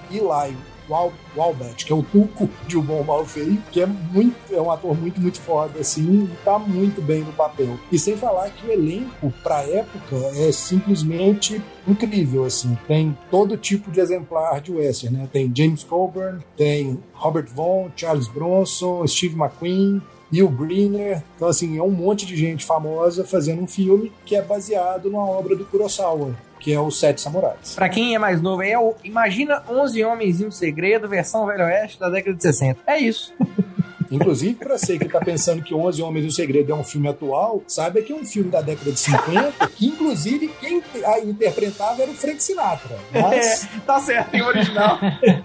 [0.90, 4.72] Walbert, que é o Tuco de O Bom Mal Feio, que é muito é um
[4.72, 7.80] ator muito, muito foda, assim, e tá muito bem no papel.
[7.92, 12.78] E sem falar que o elenco, pra época, é simplesmente incrível, assim.
[12.88, 15.30] Tem todo tipo de exemplar de western, né?
[15.32, 21.24] Tem James Coburn, tem Robert Vaughn, Charles Bronson, Steve McQueen, Neil Briner.
[21.36, 25.28] Então, assim, é um monte de gente famosa fazendo um filme que é baseado numa
[25.28, 27.74] obra do Kurosawa, que é Os Sete Samurais.
[27.76, 31.64] Pra quem é mais novo, é o Imagina 11 Homens e um Segredo, versão Velho
[31.64, 32.80] Oeste da década de 60.
[32.86, 33.34] É isso.
[34.12, 37.08] Inclusive, pra você que tá pensando que 11 Homens e um Segredo é um filme
[37.08, 42.02] atual, saiba que é um filme da década de 50, que inclusive quem a interpretava
[42.02, 42.98] era o Frank Sinatra.
[43.12, 44.98] Mas Tá certo, em original.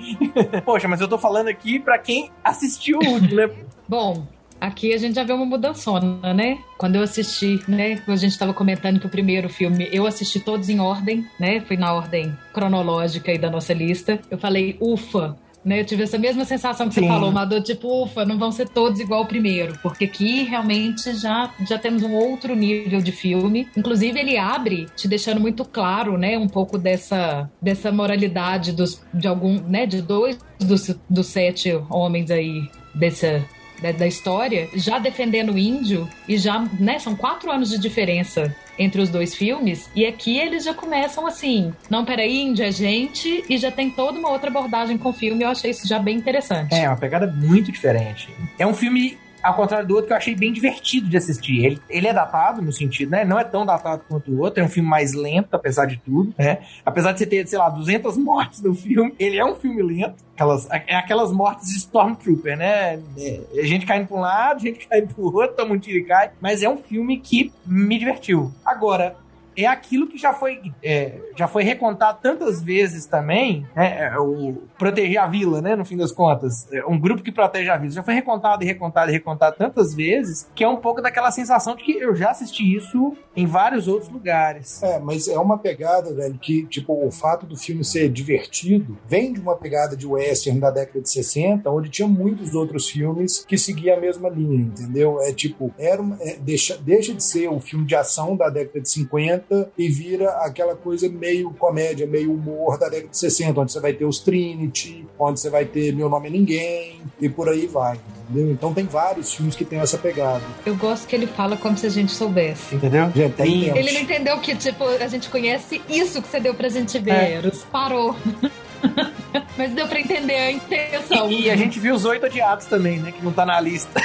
[0.65, 3.51] Poxa, mas eu tô falando aqui pra quem assistiu o último, né?
[3.87, 4.27] Bom,
[4.67, 6.59] aqui a gente já vê uma mudançona, né?
[6.79, 8.03] Quando eu assisti, né?
[8.07, 11.61] A gente estava comentando que o primeiro filme eu assisti todos em ordem, né?
[11.61, 14.21] Fui na ordem cronológica aí da nossa lista.
[14.31, 15.81] Eu falei, ufa, né?
[15.81, 17.03] Eu tive essa mesma sensação que Sim.
[17.03, 21.15] você falou, Madô, tipo, ufa, não vão ser todos igual o primeiro, porque aqui realmente
[21.15, 23.69] já, já temos um outro nível de filme.
[23.77, 29.27] Inclusive, ele abre te deixando muito claro, né, um pouco dessa, dessa moralidade dos, de
[29.27, 33.45] algum, né, de dois dos, dos sete homens aí dessa
[33.81, 38.55] da, da, história, já defendendo o índio, e já, né, são quatro anos de diferença
[38.79, 43.45] entre os dois filmes, e aqui eles já começam assim, não, peraí, índio é gente,
[43.49, 46.17] e já tem toda uma outra abordagem com o filme, eu achei isso já bem
[46.17, 46.75] interessante.
[46.75, 48.29] É, uma pegada muito diferente.
[48.59, 51.63] É um filme ao contrário do outro, que eu achei bem divertido de assistir.
[51.63, 53.27] Ele, ele é datado, no sentido, né?
[53.27, 56.35] Não é tão datado quanto o outro, é um filme mais lento, apesar de tudo,
[56.39, 56.61] né?
[56.85, 60.25] Apesar de você ter, sei lá, 200 mortes no filme, ele é um filme lento.
[60.35, 62.99] Aquelas, é aquelas mortes de Stormtrooper, né?
[63.19, 66.31] É, gente caindo pra um lado, gente caindo pro outro, toma um tiro e cai.
[66.41, 68.51] Mas é um filme que me divertiu.
[68.65, 69.15] Agora,
[69.57, 74.07] é aquilo que já foi, é, já foi recontado tantas vezes também, né?
[74.07, 75.77] É, o proteger a vila, né?
[75.77, 78.67] No fim das contas, é um grupo que protege a vila já foi recontado e
[78.67, 82.31] recontado e recontado tantas vezes que é um pouco daquela sensação de que eu já
[82.31, 84.83] assisti isso em vários outros lugares.
[84.83, 89.33] É, mas é uma pegada, velho, que tipo o fato do filme ser divertido vem
[89.33, 93.57] de uma pegada de western da década de 60, onde tinha muitos outros filmes que
[93.57, 95.21] seguiam a mesma linha, entendeu?
[95.21, 98.81] É tipo, era uma, é, deixa, deixa de ser o filme de ação da década
[98.81, 99.44] de 50
[99.77, 103.93] e vira aquela coisa meio comédia, meio humor da década de 60, onde você vai
[103.93, 107.99] ter os Trinity, onde você vai ter Meu Nome é Ninguém e por aí vai.
[108.29, 108.53] Entendeu?
[108.53, 110.43] Então tem vários filmes que tem essa pegada.
[110.65, 112.75] Eu gosto que ele fala como se a gente soubesse.
[112.75, 113.11] Entendeu?
[113.15, 116.99] Gente, ele não entendeu que, tipo, a gente conhece isso que você deu pra gente
[116.99, 117.13] ver.
[117.13, 117.53] É.
[117.71, 118.17] Parou.
[119.57, 121.31] Mas deu pra entender a intenção.
[121.31, 123.13] E, e, a gente viu os oito odiados também, né?
[123.13, 124.01] Que não tá na lista.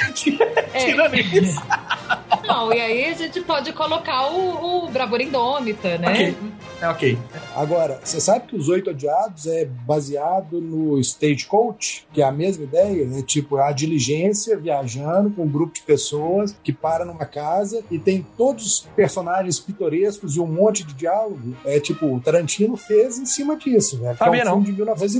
[0.72, 0.86] É.
[0.86, 1.60] Tirando isso.
[2.46, 6.08] Não, e aí a gente pode colocar o, o Bravura Indômita, né?
[6.08, 6.36] Ok.
[6.80, 7.18] É ok.
[7.54, 12.64] Agora, você sabe que os Oito Odiados é baseado no Stagecoach, que é a mesma
[12.64, 13.22] ideia, né?
[13.22, 18.26] Tipo, a diligência viajando com um grupo de pessoas que para numa casa e tem
[18.36, 21.54] todos os personagens pitorescos e um monte de diálogo.
[21.64, 24.16] É tipo, o Tarantino fez em cima disso, né?
[24.16, 24.52] Sabia é um não.
[24.54, 24.72] filme de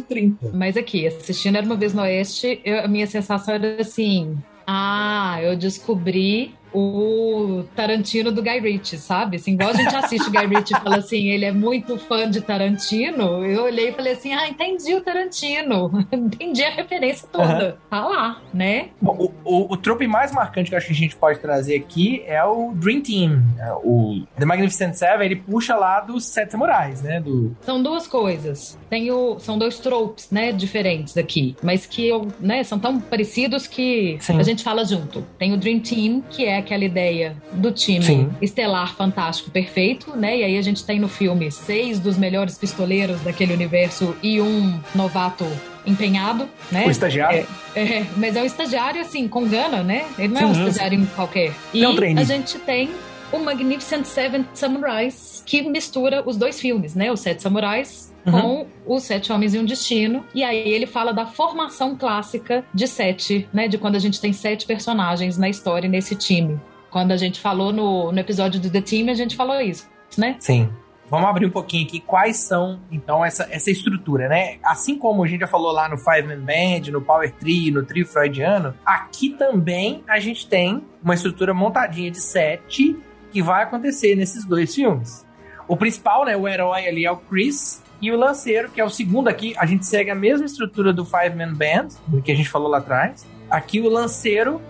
[0.09, 0.51] 1930.
[0.57, 4.39] Mas aqui, assistindo Era Uma Vez no Oeste, eu, a minha sensação era assim...
[4.67, 9.37] Ah, eu descobri o Tarantino do Guy Ritchie, sabe?
[9.37, 12.41] Assim, igual a gente assiste Guy Ritchie e fala assim, ele é muito fã de
[12.41, 17.89] Tarantino, eu olhei e falei assim, ah, entendi o Tarantino, entendi a referência toda, uhum.
[17.91, 18.89] tá lá, né?
[19.01, 21.77] Bom, o, o, o trope mais marcante que eu acho que a gente pode trazer
[21.77, 26.53] aqui é o Dream Team, é o The Magnificent Seven, ele puxa lá dos Sete
[26.53, 27.21] Samurais, né?
[27.21, 27.57] Do...
[27.63, 32.79] São duas coisas, tem o, são dois tropes, né, diferentes aqui, mas que né, são
[32.79, 34.39] tão parecidos que Sim.
[34.39, 35.23] a gente fala junto.
[35.39, 38.31] Tem o Dream Team, que é aquela ideia do time Sim.
[38.41, 40.39] estelar, fantástico, perfeito, né?
[40.39, 44.79] E aí a gente tem no filme seis dos melhores pistoleiros daquele universo e um
[44.95, 45.47] novato
[45.87, 46.87] empenhado, né?
[46.87, 47.47] O estagiário.
[47.75, 50.05] É, é, mas é um estagiário, assim, com gana, né?
[50.19, 51.53] Ele não Sim, é um estagiário qualquer.
[51.73, 52.91] E não a gente tem
[53.33, 57.11] o Magnificent Seven Samurais, que mistura os dois filmes, né?
[57.11, 58.67] Os Sete Samurais Uhum.
[58.85, 60.25] com os Sete Homens e um Destino.
[60.35, 63.67] E aí ele fala da formação clássica de sete, né?
[63.67, 66.61] De quando a gente tem sete personagens na história nesse time.
[66.91, 69.89] Quando a gente falou no, no episódio do The Team, a gente falou isso,
[70.19, 70.37] né?
[70.39, 70.69] Sim.
[71.09, 74.59] Vamos abrir um pouquinho aqui quais são, então, essa, essa estrutura, né?
[74.63, 77.85] Assim como a gente já falou lá no Five Man Band, no Power Tree, no
[77.85, 82.97] Trio Freudiano, aqui também a gente tem uma estrutura montadinha de sete
[83.31, 85.27] que vai acontecer nesses dois filmes.
[85.69, 88.89] O principal, né, o herói ali é o Chris, e o lanceiro, que é o
[88.89, 92.35] segundo aqui, a gente segue a mesma estrutura do Five Man Band, do que a
[92.35, 93.27] gente falou lá atrás.
[93.51, 94.61] Aqui o lanceiro,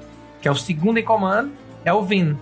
[0.42, 1.52] que é o segundo em comando,
[1.84, 2.36] é o Vin.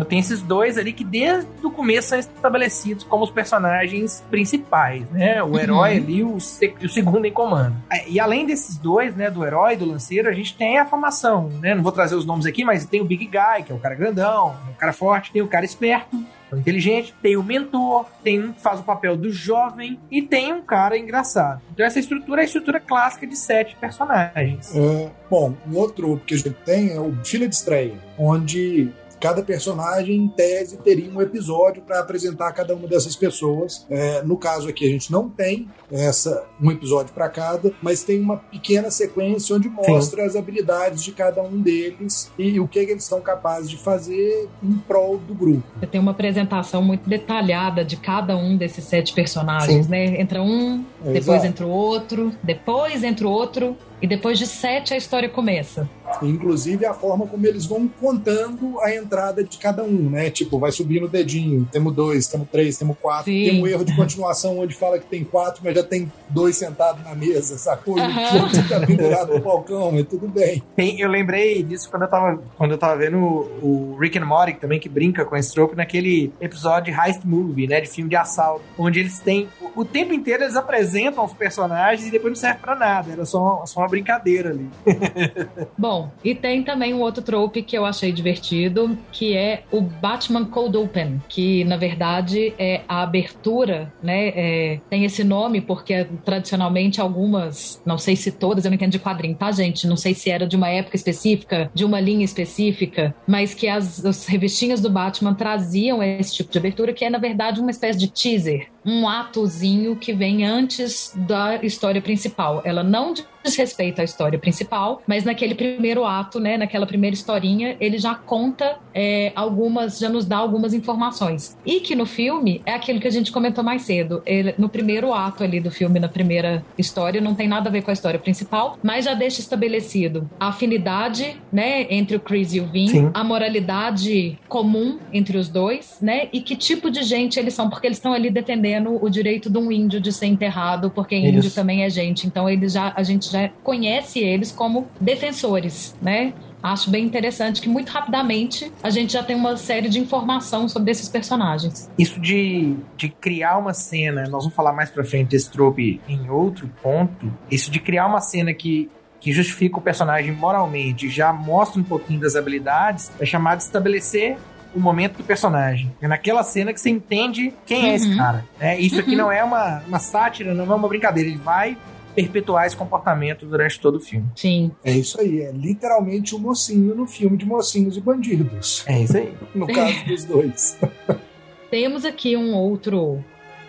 [0.00, 5.08] Então tem esses dois ali que desde o começo são estabelecidos como os personagens principais,
[5.10, 5.42] né?
[5.42, 6.04] O herói uhum.
[6.04, 7.76] ali e o, o, segundo em comando.
[7.92, 10.86] É, e além desses dois, né, do herói e do lanceiro, a gente tem a
[10.86, 11.74] formação, né?
[11.74, 13.94] Não vou trazer os nomes aqui, mas tem o Big Guy, que é o cara
[13.94, 16.16] grandão, o cara forte, tem o cara esperto,
[16.50, 20.62] inteligente, tem o mentor, tem um que faz o papel do jovem e tem um
[20.62, 21.60] cara engraçado.
[21.72, 24.74] Então essa estrutura é a estrutura clássica de sete personagens.
[24.74, 29.42] É, bom, um outro que a gente tem é o Filha de Estreia, onde Cada
[29.42, 33.86] personagem, em tese, teria um episódio para apresentar cada uma dessas pessoas.
[33.90, 38.20] É, no caso aqui, a gente não tem essa um episódio para cada, mas tem
[38.20, 40.28] uma pequena sequência onde mostra Sim.
[40.28, 44.72] as habilidades de cada um deles e o que, eles são capazes de fazer em
[44.72, 45.62] prol do grupo.
[45.78, 49.90] Você tem uma apresentação muito detalhada de cada um desses sete personagens, Sim.
[49.90, 50.20] né?
[50.20, 51.46] Entra um, depois Exato.
[51.46, 55.88] entra o outro, depois entra o outro, e depois de sete a história começa.
[56.22, 60.30] Inclusive a forma como eles vão contando a entrada de cada um, né?
[60.30, 61.68] Tipo, vai subindo o dedinho.
[61.70, 63.24] Temos dois, temos três, temos quatro.
[63.24, 63.44] Sim.
[63.44, 67.04] Tem um erro de continuação onde fala que tem quatro, mas já tem dois sentados
[67.04, 67.98] na mesa, sacou?
[67.98, 70.62] E o outro tá pendurado no balcão, mas tudo bem.
[70.74, 74.26] Tem, eu lembrei disso quando eu tava, quando eu tava vendo o, o Rick and
[74.26, 77.80] Morty também, que brinca com esse trope naquele episódio de Heist Movie, né?
[77.80, 79.48] De filme de assalto, onde eles têm.
[79.60, 83.12] O, o tempo inteiro eles apresentam os personagens e depois não serve pra nada.
[83.12, 84.68] Era só, só uma brincadeira ali.
[85.76, 90.44] Bom, e tem também um outro trope que eu achei divertido, que é o Batman
[90.44, 94.28] Cold Open, que na verdade é a abertura, né?
[94.28, 98.98] É, tem esse nome porque tradicionalmente algumas, não sei se todas, eu não entendo de
[98.98, 99.86] quadrinho, tá, gente?
[99.86, 104.04] Não sei se era de uma época específica, de uma linha específica, mas que as,
[104.04, 107.98] as revistinhas do Batman traziam esse tipo de abertura, que é na verdade uma espécie
[107.98, 112.62] de teaser um atozinho que vem antes da história principal.
[112.64, 117.76] Ela não diz respeito à história principal, mas naquele primeiro ato, né, naquela primeira historinha,
[117.80, 121.56] ele já conta é, algumas, já nos dá algumas informações.
[121.64, 124.22] E que no filme é aquilo que a gente comentou mais cedo.
[124.26, 127.82] Ele, no primeiro ato ali do filme, na primeira história, não tem nada a ver
[127.82, 132.60] com a história principal, mas já deixa estabelecido a afinidade, né, entre o Chris e
[132.60, 133.10] o Vin, Sim.
[133.14, 137.86] a moralidade comum entre os dois, né, e que tipo de gente eles são, porque
[137.86, 141.26] eles estão ali defendendo defendendo o direito de um índio de ser enterrado, porque Isso.
[141.26, 142.26] índio também é gente.
[142.26, 146.32] Então eles já, a gente já conhece eles como defensores, né?
[146.62, 150.90] Acho bem interessante que muito rapidamente a gente já tem uma série de informação sobre
[150.90, 151.90] esses personagens.
[151.98, 156.28] Isso de, de criar uma cena, nós vamos falar mais pra frente desse trope em
[156.28, 157.32] outro ponto.
[157.50, 162.18] Isso de criar uma cena que que justifica o personagem moralmente, já mostra um pouquinho
[162.18, 164.38] das habilidades, é chamado de estabelecer
[164.74, 165.94] o momento do personagem.
[166.00, 167.86] É naquela cena que você entende quem uhum.
[167.86, 168.16] é esse uhum.
[168.16, 168.44] cara.
[168.58, 169.00] É, isso uhum.
[169.00, 171.28] aqui não é uma, uma sátira, não é uma brincadeira.
[171.28, 171.76] Ele vai
[172.14, 174.28] perpetuar esse comportamento durante todo o filme.
[174.34, 174.70] Sim.
[174.84, 178.84] É isso aí, é literalmente o um mocinho no filme de mocinhos e bandidos.
[178.86, 179.32] É isso aí.
[179.54, 180.78] no caso dos dois.
[181.70, 183.24] Temos aqui um outro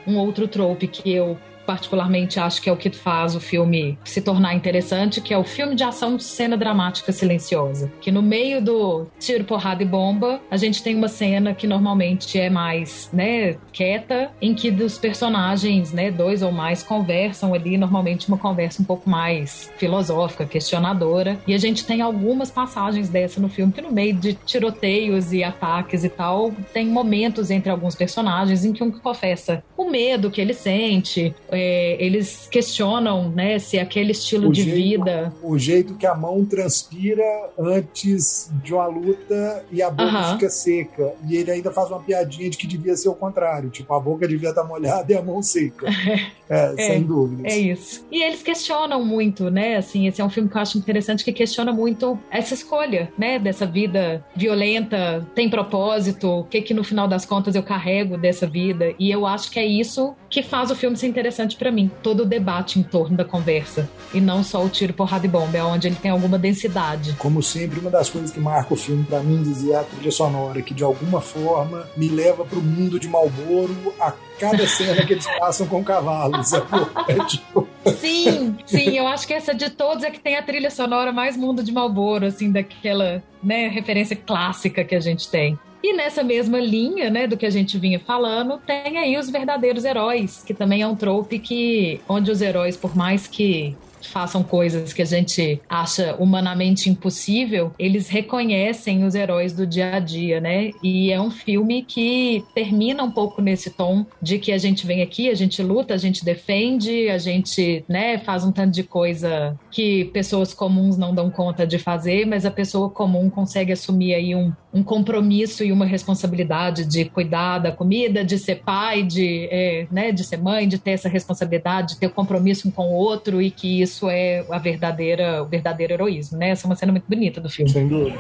[0.05, 1.37] um outro trope que eu
[1.71, 5.43] particularmente acho que é o que faz o filme se tornar interessante, que é o
[5.45, 7.89] filme de ação cena dramática silenciosa.
[8.01, 12.37] Que no meio do tiro, porrada e bomba, a gente tem uma cena que normalmente
[12.37, 18.27] é mais, né, quieta, em que dos personagens, né, dois ou mais conversam ali, normalmente
[18.27, 21.39] uma conversa um pouco mais filosófica, questionadora.
[21.47, 25.41] E a gente tem algumas passagens dessa no filme, que no meio de tiroteios e
[25.41, 30.41] ataques e tal, tem momentos entre alguns personagens em que um confessa o medo que
[30.41, 35.33] ele sente, é, eles questionam né, se aquele estilo o de jeito, vida.
[35.43, 37.23] O jeito que a mão transpira
[37.57, 41.13] antes de uma luta e a boca fica seca.
[41.29, 43.69] E ele ainda faz uma piadinha de que devia ser o contrário.
[43.69, 45.87] Tipo, a boca devia estar molhada e a mão seca.
[46.49, 47.53] é, é, sem dúvidas.
[47.53, 48.05] É isso.
[48.11, 49.75] E eles questionam muito, né?
[49.75, 53.37] Assim, esse é um filme que eu acho interessante que questiona muito essa escolha, né?
[53.37, 58.47] Dessa vida violenta, tem propósito, o que que no final das contas eu carrego dessa
[58.47, 58.93] vida.
[58.97, 62.23] E eu acho que é isso que faz o filme ser interessante para mim, todo
[62.23, 63.89] o debate em torno da conversa.
[64.13, 67.13] E não só o tiro, porrada e bomba, é onde ele tem alguma densidade.
[67.19, 70.61] Como sempre, uma das coisas que marca o filme para mim dizia a trilha sonora,
[70.61, 75.27] que de alguma forma me leva pro mundo de Malboro a cada cena que eles
[75.37, 76.53] passam com cavalos.
[76.53, 77.67] É tipo...
[77.99, 81.35] Sim, sim, eu acho que essa de todos é que tem a trilha sonora mais
[81.35, 85.59] mundo de Malboro, assim, daquela né, referência clássica que a gente tem.
[85.83, 89.83] E nessa mesma linha, né, do que a gente vinha falando, tem aí os verdadeiros
[89.83, 93.75] heróis, que também é um trope que onde os heróis, por mais que
[94.07, 99.99] façam coisas que a gente acha humanamente impossível, eles reconhecem os heróis do dia a
[99.99, 100.71] dia, né?
[100.81, 105.01] E é um filme que termina um pouco nesse tom de que a gente vem
[105.01, 109.57] aqui, a gente luta, a gente defende, a gente, né, faz um tanto de coisa
[109.71, 114.35] que pessoas comuns não dão conta de fazer, mas a pessoa comum consegue assumir aí
[114.35, 119.87] um, um compromisso e uma responsabilidade de cuidar da comida, de ser pai, de, é,
[119.91, 123.41] né, de ser mãe, de ter essa responsabilidade, de ter compromisso um com o outro
[123.41, 126.49] e que isso é a verdadeira, o verdadeiro heroísmo, né?
[126.49, 127.71] Essa é uma cena muito bonita do filme.
[127.71, 128.17] Sem dúvida.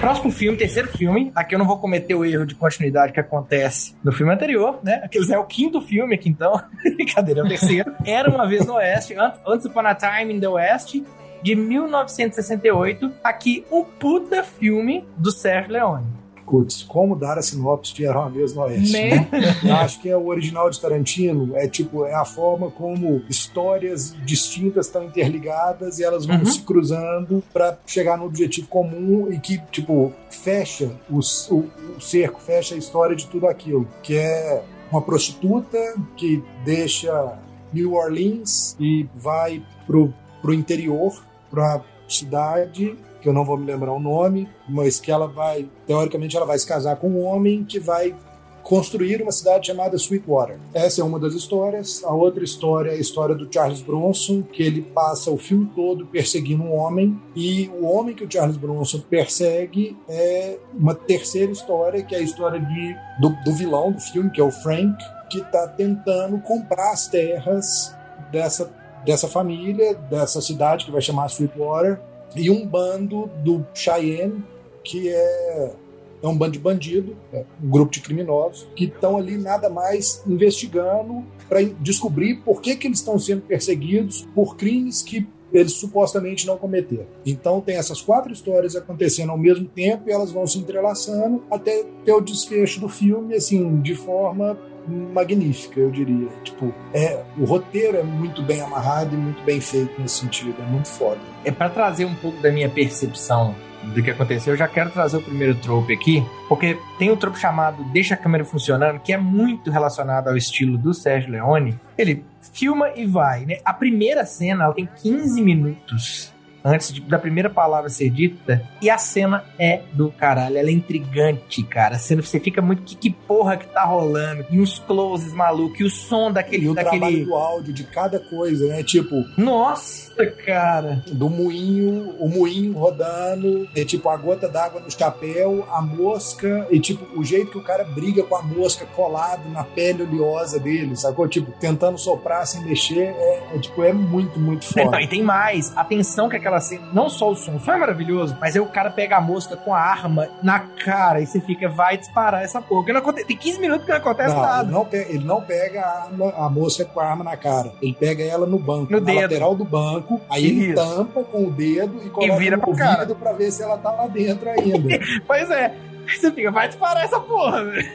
[0.00, 1.32] Próximo filme, terceiro filme.
[1.34, 5.00] Aqui eu não vou cometer o erro de continuidade que acontece no filme anterior, né?
[5.02, 6.60] Aqueles é o quinto filme aqui então.
[6.96, 7.94] Brincadeira, é o terceiro.
[8.04, 9.14] Era uma vez no Oeste,
[9.46, 10.94] Once Upon a Time in the West
[11.42, 13.12] de 1968.
[13.22, 16.23] Aqui, um puta filme do Sérgio Leone.
[16.46, 19.28] Putz, como dar a sinopse de vez no Oeste, né?
[19.62, 19.72] né?
[19.72, 24.86] Acho que é o original de Tarantino, é tipo, é a forma como histórias distintas
[24.86, 26.46] estão interligadas e elas vão uhum.
[26.46, 31.18] se cruzando para chegar no objetivo comum e que, tipo, fecha o,
[31.50, 35.78] o, o cerco, fecha a história de tudo aquilo, que é uma prostituta
[36.16, 37.36] que deixa
[37.72, 43.90] New Orleans e vai pro, pro interior, pra cidade que eu não vou me lembrar
[43.90, 47.80] o nome, mas que ela vai, teoricamente, ela vai se casar com um homem que
[47.80, 48.14] vai
[48.62, 50.58] construir uma cidade chamada Sweetwater.
[50.74, 52.04] Essa é uma das histórias.
[52.04, 56.04] A outra história é a história do Charles Bronson, que ele passa o filme todo
[56.04, 62.02] perseguindo um homem, e o homem que o Charles Bronson persegue é uma terceira história,
[62.02, 65.38] que é a história de, do, do vilão do filme, que é o Frank, que
[65.38, 67.94] está tentando comprar as terras
[68.30, 68.70] dessa,
[69.06, 72.00] dessa família, dessa cidade que vai chamar Sweetwater,
[72.36, 74.42] e um bando do Cheyenne,
[74.82, 75.74] que é
[76.22, 80.22] é um bando de bandido, é um grupo de criminosos, que estão ali nada mais
[80.26, 86.46] investigando para descobrir por que, que eles estão sendo perseguidos por crimes que eles supostamente
[86.46, 87.06] não cometeram.
[87.26, 91.84] Então tem essas quatro histórias acontecendo ao mesmo tempo e elas vão se entrelaçando até
[92.04, 94.58] ter o desfecho do filme, assim, de forma
[94.88, 96.28] magnífica, eu diria.
[96.42, 100.66] Tipo, é, o roteiro é muito bem amarrado e muito bem feito nesse sentido, é
[100.66, 101.20] muito foda.
[101.44, 105.18] É para trazer um pouco da minha percepção do que aconteceu, eu já quero trazer
[105.18, 109.18] o primeiro trope aqui, porque tem um trope chamado Deixa a câmera funcionando, que é
[109.18, 111.78] muito relacionado ao estilo do Sérgio Leone.
[111.98, 113.58] Ele filma e vai, né?
[113.64, 116.33] A primeira cena ela tem 15 minutos
[116.64, 118.62] antes de, da primeira palavra ser dita.
[118.80, 120.56] E a cena é do caralho.
[120.56, 121.96] Ela é intrigante, cara.
[121.96, 122.82] A cena você fica muito.
[122.82, 124.46] Que, que porra que tá rolando?
[124.50, 125.80] E uns closes malucos.
[125.80, 126.64] E o som daquele.
[126.64, 126.98] E o daquele...
[126.98, 128.82] trabalho do áudio de cada coisa, né?
[128.82, 129.24] Tipo.
[129.36, 130.13] Nossa,
[130.44, 131.02] cara.
[131.06, 133.68] Do moinho, o moinho rodando.
[133.76, 136.66] É tipo a gota d'água no chapéu, a mosca.
[136.70, 140.58] E tipo, o jeito que o cara briga com a mosca colado na pele oleosa
[140.58, 141.28] dele, sacou?
[141.28, 143.14] Tipo, tentando soprar sem mexer.
[143.16, 144.90] É, é tipo, é muito, muito foda.
[144.90, 145.76] Não, e tem mais.
[145.76, 148.54] A tensão que aquela aquela cena, não só o som, o som é maravilhoso, mas
[148.54, 151.96] aí o cara pega a mosca com a arma na cara e você fica, vai
[151.96, 152.80] disparar essa porra.
[152.80, 154.64] Porque não acontece, tem 15 minutos que não acontece não, nada.
[154.64, 157.72] Ele não, pega, ele não pega a, arma, a mosca com a arma na cara.
[157.80, 159.20] Ele pega ela no banco, no na dedo.
[159.20, 160.62] lateral do banco, aí Isso.
[160.64, 163.00] ele tampa com o dedo e coloca E vira no pro cara.
[163.02, 164.88] ouvido pra ver se ela tá lá dentro ainda.
[165.26, 165.74] Pois é.
[166.06, 167.88] Você fica, vai disparar essa porra, velho.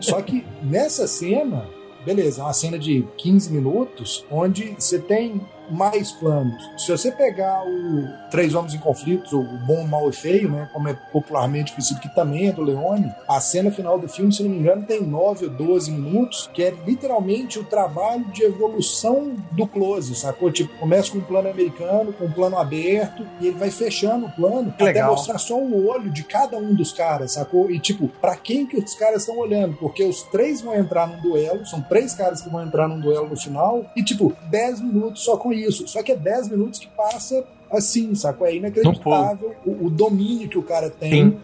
[0.00, 1.66] Só que nessa cena,
[2.06, 5.40] beleza, é uma cena de 15 minutos, onde você tem
[5.70, 6.70] mais planos.
[6.76, 10.88] Se você pegar o Três Homens em Conflitos, o Bom, Mal e Feio, né, como
[10.88, 14.50] é popularmente conhecido, que também é do Leone, a cena final do filme, se não
[14.50, 19.66] me engano, tem 9 ou 12 minutos, que é literalmente o trabalho de evolução do
[19.66, 20.50] close, sacou?
[20.50, 24.30] Tipo, começa com um plano americano, com um plano aberto, e ele vai fechando o
[24.32, 25.10] plano Que até legal.
[25.10, 27.70] mostrar só o olho de cada um dos caras, sacou?
[27.70, 29.76] E tipo, pra quem que os caras estão olhando?
[29.76, 33.28] Porque os três vão entrar num duelo, são três caras que vão entrar num duelo
[33.28, 35.86] no final, e tipo, 10 minutos só com isso.
[35.88, 38.46] Só que é 10 minutos que passa assim, sacou?
[38.46, 41.38] É inacreditável o, o domínio que o cara tem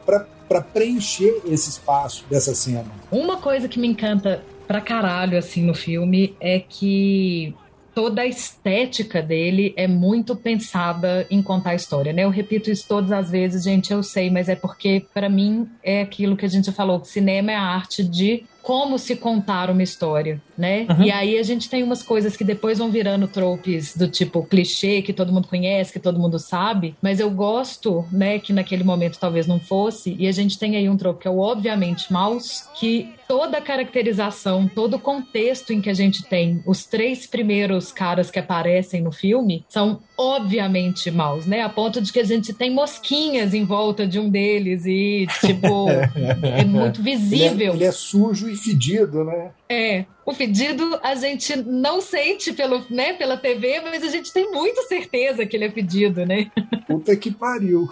[0.48, 2.86] pra preencher esse espaço dessa cena.
[3.10, 7.54] Uma coisa que me encanta pra caralho, assim, no filme é que
[7.94, 12.24] toda a estética dele é muito pensada em contar a história, né?
[12.24, 16.02] Eu repito isso todas as vezes, gente, eu sei, mas é porque, pra mim, é
[16.02, 19.82] aquilo que a gente falou, que cinema é a arte de como se contar uma
[19.82, 20.86] história, né?
[20.88, 21.04] Uhum.
[21.04, 25.02] E aí a gente tem umas coisas que depois vão virando tropes do tipo clichê,
[25.02, 29.18] que todo mundo conhece, que todo mundo sabe, mas eu gosto, né, que naquele momento
[29.20, 32.64] talvez não fosse, e a gente tem aí um trope que é o obviamente mouse,
[32.74, 37.92] que toda a caracterização, todo o contexto em que a gente tem os três primeiros
[37.92, 41.62] caras que aparecem no filme são obviamente maus, né?
[41.62, 45.88] A ponto de que a gente tem mosquinhas em volta de um deles e, tipo,
[46.42, 47.74] é muito Ele é, visível.
[47.74, 49.52] ele é sujo e fedido, né?
[49.68, 54.50] É, o pedido a gente não sente pelo, né, pela TV, mas a gente tem
[54.50, 56.50] muita certeza que ele é pedido, né?
[56.86, 57.88] Puta que pariu.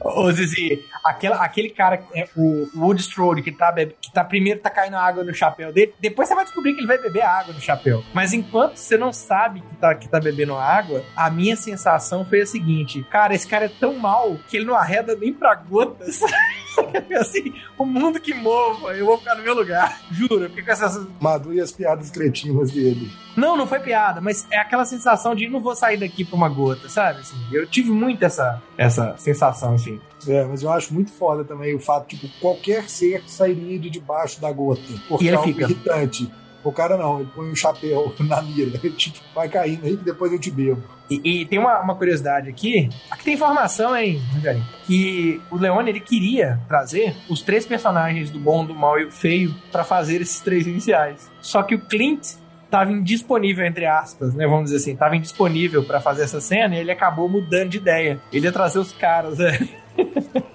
[0.00, 4.70] Ô, Zizi, aquela, aquele cara, é, o Wood Strode, que tá, que tá primeiro tá
[4.70, 7.60] caindo água no chapéu dele, depois você vai descobrir que ele vai beber água no
[7.60, 8.02] chapéu.
[8.14, 12.42] Mas enquanto você não sabe que tá, que tá bebendo água, a minha sensação foi
[12.42, 16.20] a seguinte: cara, esse cara é tão mal que ele não arreda nem pra gotas.
[17.18, 20.00] assim, o mundo que mova, eu vou ficar no meu lugar.
[20.10, 21.05] Juro, eu fiquei com essa.
[21.20, 23.10] Madu e as piadas cretinas dele.
[23.36, 26.48] Não, não foi piada, mas é aquela sensação de não vou sair daqui pra uma
[26.48, 27.20] gota, sabe?
[27.20, 30.00] Assim, eu tive muito essa, essa sensação, assim.
[30.26, 34.40] É, mas eu acho muito foda também o fato, tipo, qualquer ser sairia de debaixo
[34.40, 34.80] da gota.
[35.08, 35.64] Porque E ele é algo fica.
[35.64, 36.32] irritante.
[36.66, 38.76] O cara não, ele põe um chapéu na mira.
[38.76, 40.82] Tipo, vai caindo aí que depois eu te bebo.
[41.08, 42.90] E, e tem uma, uma curiosidade aqui.
[43.08, 44.64] Aqui tem informação, hein, Rogério?
[44.84, 49.12] Que o Leone ele queria trazer os três personagens do bom, do mal e o
[49.12, 51.30] feio pra fazer esses três iniciais.
[51.40, 54.44] Só que o Clint estava indisponível, entre aspas, né?
[54.44, 58.20] Vamos dizer assim, estava indisponível pra fazer essa cena e ele acabou mudando de ideia.
[58.32, 59.56] Ele ia trazer os caras, né?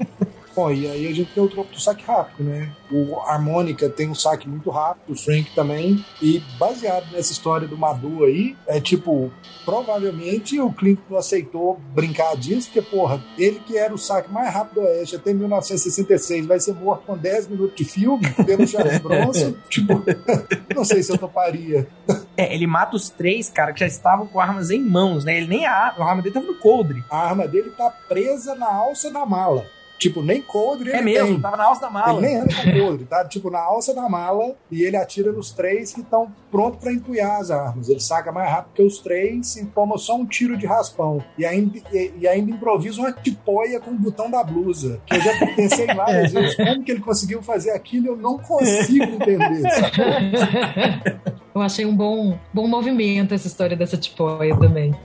[0.55, 2.71] Bom, e aí a gente tem o troco do saque rápido, né?
[2.91, 6.03] O Harmônica tem um saque muito rápido, o Frank também.
[6.21, 9.31] E baseado nessa história do Madu aí, é tipo,
[9.63, 14.53] provavelmente o Clinton não aceitou brincar disso, porque, porra, ele que era o saque mais
[14.53, 18.99] rápido do Oeste até 1966 vai ser morto com 10 minutos de filme pelo Charles
[19.01, 19.53] Bronson.
[19.69, 20.03] tipo,
[20.75, 21.87] não sei se eu toparia.
[22.35, 25.37] É, ele mata os três, cara, que já estavam com armas em mãos, né?
[25.37, 27.03] Ele nem a, a arma dele tava no coldre.
[27.09, 29.65] A arma dele tá presa na alça da mala.
[30.01, 31.41] Tipo, nem coldre É ele mesmo, tem.
[31.41, 32.17] tava na alça da mala.
[32.17, 33.23] Ele nem anda com coldre, tá?
[33.25, 37.39] Tipo, na alça da mala e ele atira nos três que estão prontos pra empunhar
[37.39, 37.87] as armas.
[37.87, 41.23] Ele saca mais rápido que os três e toma só um tiro de raspão.
[41.37, 44.99] E ainda, e, e ainda improvisa uma tipóia com o botão da blusa.
[45.05, 49.03] Que eu já pensei várias vezes como que ele conseguiu fazer aquilo eu não consigo
[49.03, 49.61] entender.
[49.69, 51.31] sabe?
[51.53, 54.95] Eu achei um bom, bom movimento essa história dessa tipóia também.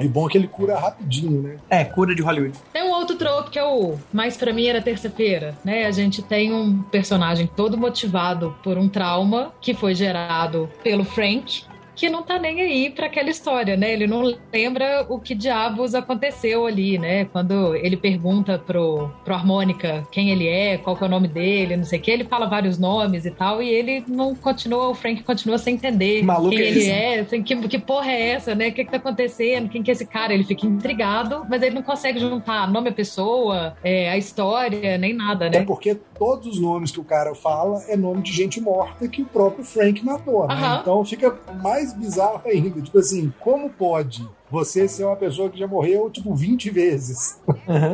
[0.00, 1.56] E bom que ele cura rapidinho, né?
[1.68, 2.56] É, cura de Hollywood.
[2.72, 5.84] Tem um outro trope que é o mais pra mim era terça-feira, né?
[5.84, 11.64] A gente tem um personagem todo motivado por um trauma que foi gerado pelo Frank,
[12.00, 13.92] que não tá nem aí pra aquela história, né?
[13.92, 17.26] Ele não lembra o que diabos aconteceu ali, né?
[17.26, 21.76] Quando ele pergunta pro, pro Harmônica quem ele é, qual que é o nome dele,
[21.76, 24.94] não sei o que, ele fala vários nomes e tal, e ele não continua, o
[24.94, 28.54] Frank continua sem entender maluco quem é ele é, assim, que, que porra é essa,
[28.54, 28.68] né?
[28.68, 29.68] O que que tá acontecendo?
[29.68, 30.32] Quem que é esse cara?
[30.32, 35.12] Ele fica intrigado, mas ele não consegue juntar nome à pessoa, é, a história, nem
[35.12, 35.66] nada, né?
[35.66, 39.26] porque todos os nomes que o cara fala é nome de gente morta que o
[39.26, 40.78] próprio Frank matou, né?
[40.80, 42.80] Então fica mais bizarro ainda.
[42.80, 47.40] Tipo assim, como pode você ser uma pessoa que já morreu, tipo, 20 vezes?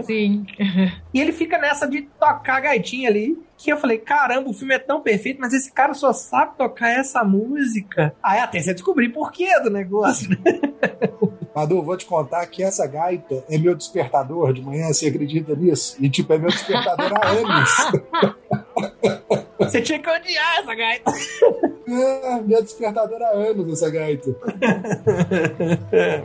[0.05, 0.47] Sim.
[1.13, 3.39] E ele fica nessa de tocar a gaitinha ali.
[3.57, 6.91] Que eu falei, caramba, o filme é tão perfeito, mas esse cara só sabe tocar
[6.91, 8.15] essa música.
[8.23, 10.37] Aí até você descobrir por que do negócio, né?
[11.57, 15.97] Madu, vou te contar que essa gaita é meu despertador de manhã, você acredita nisso?
[15.99, 17.71] E, tipo, é meu despertador há anos.
[19.59, 21.11] Você tinha que odiar essa gaita.
[21.89, 24.31] É, meu despertador há anos, essa gaita.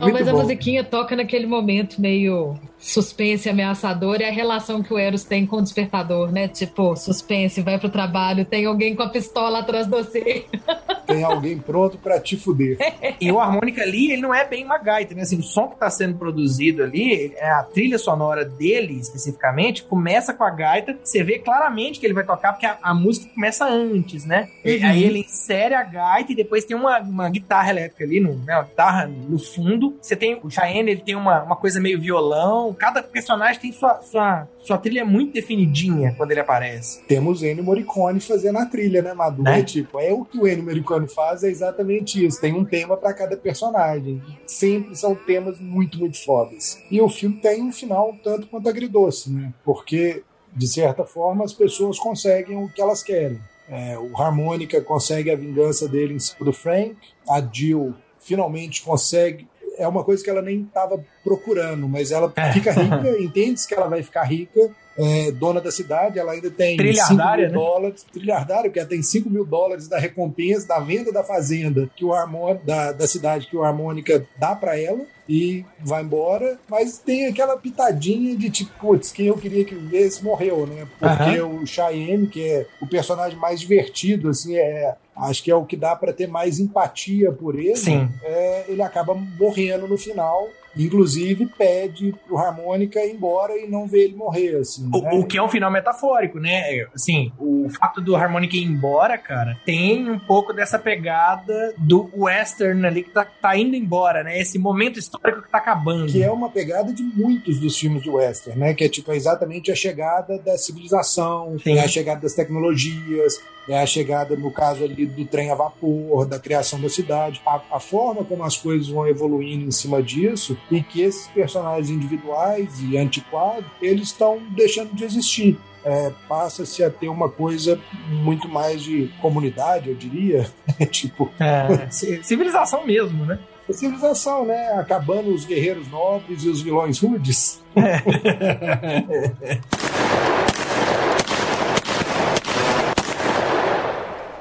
[0.00, 0.42] Muito mas a bom.
[0.42, 5.56] musiquinha toca naquele momento meio suspense, ameaçador, e a relação que o Eros tem com
[5.56, 6.48] o despertador, né?
[6.48, 10.44] Tipo, suspense, vai pro trabalho, tem alguém com a pistola atrás de você.
[11.04, 12.78] Tem alguém pronto pra te fuder.
[13.20, 15.22] E o harmônica ali, ele não é bem uma gaita, né?
[15.22, 20.32] Assim, o som que tá sendo produzido ali, é a trilha sonora dele, especificamente, começa
[20.32, 20.96] com a gaita.
[21.02, 24.48] Você vê claramente que ele vai tocar, porque a, a música começa antes, né?
[24.64, 24.86] E Uhum.
[24.86, 28.54] aí ele insere a gaita e depois tem uma, uma guitarra elétrica ali, no, né?
[28.54, 29.98] Uma guitarra no fundo.
[30.00, 32.71] Você tem o Cheyenne, ele tem uma, uma coisa meio violão.
[32.74, 37.02] Cada personagem tem sua, sua, sua trilha muito definidinha quando ele aparece.
[37.04, 39.42] Temos Ennio Morricone fazendo a trilha, né, Madu?
[39.42, 39.60] Né?
[39.60, 42.40] É tipo, é o que o Ennio Morricone faz, é exatamente isso.
[42.40, 44.22] Tem um tema pra cada personagem.
[44.46, 46.78] Sempre são temas muito, muito fodas.
[46.90, 49.52] E o filme tem um final tanto quanto agridoce, né?
[49.64, 50.22] Porque,
[50.54, 53.40] de certa forma, as pessoas conseguem o que elas querem.
[53.68, 56.96] É, o Harmônica consegue a vingança dele em cima do Frank.
[57.28, 59.48] A Jill finalmente consegue.
[59.78, 62.52] É uma coisa que ela nem estava procurando, mas ela É.
[62.52, 66.72] fica rica, entende que ela vai ficar rica, é dona da cidade, ela ainda tem
[66.76, 67.64] 5 Trilhardária, mil né?
[67.64, 72.04] dólares, trilhardário, porque ela tem 5 mil dólares da recompensa da venda da fazenda que
[72.04, 76.98] o Harmon, da, da cidade que o Harmônica dá para ela e vai embora, mas
[76.98, 80.86] tem aquela pitadinha de tipo, putz, quem eu queria que vivesse morreu, né?
[80.98, 85.64] Porque o Cheyenne, que é o personagem mais divertido, assim, é acho que é o
[85.64, 87.76] que dá para ter mais empatia por ele.
[87.76, 88.10] Sim.
[88.22, 90.48] É, ele acaba morrendo no final.
[90.76, 94.84] Inclusive pede pro Harmônica ir embora e não ver ele morrer, assim.
[94.84, 95.10] né?
[95.12, 96.86] O, o que é um final metafórico, né?
[96.94, 102.86] Assim, o fato do Harmonic ir embora, cara, tem um pouco dessa pegada do western
[102.86, 104.38] ali que tá, tá indo embora, né?
[104.38, 106.10] Esse momento histórico que tá acabando.
[106.10, 108.74] que é uma pegada de muitos dos filmes de western, né?
[108.74, 111.76] Que é tipo exatamente a chegada da civilização, Sim.
[111.76, 116.26] é a chegada das tecnologias, é a chegada, no caso ali, do trem a vapor,
[116.26, 120.56] da criação da cidade, a, a forma como as coisas vão evoluindo em cima disso
[120.70, 125.58] e que esses personagens individuais e antiquados, eles estão deixando de existir.
[125.84, 130.48] É, passa-se a ter uma coisa muito mais de comunidade, eu diria,
[130.90, 133.38] tipo, É, ci- civilização mesmo, né?
[133.68, 134.72] a civilização, né?
[134.74, 137.60] Acabando os guerreiros nobres e os vilões rudes.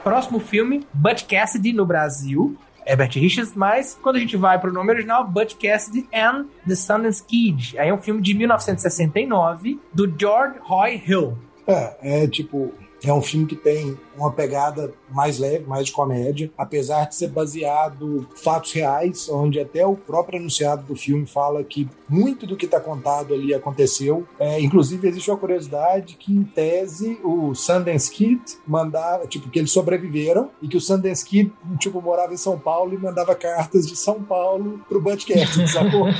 [0.03, 2.57] Próximo filme, Butch Cassidy no Brasil.
[2.85, 7.23] Herbert Richards, mas quando a gente vai pro nome original, Butch Cassidy and the Sundance
[7.23, 7.77] Kid.
[7.77, 11.37] Aí é um filme de 1969 do George Roy Hill.
[11.67, 12.73] É, é tipo,
[13.03, 17.29] É um filme que tem uma pegada mais leve, mais de comédia, apesar de ser
[17.29, 22.55] baseado em fatos reais, onde até o próprio anunciado do filme fala que muito do
[22.55, 24.27] que está contado ali aconteceu.
[24.39, 29.71] É, inclusive, existe uma curiosidade que, em tese, o Sundance Kid mandava, tipo, que eles
[29.71, 33.95] sobreviveram e que o Sundance Kid, tipo, morava em São Paulo e mandava cartas de
[33.95, 36.05] São Paulo pro Budcast, sacou?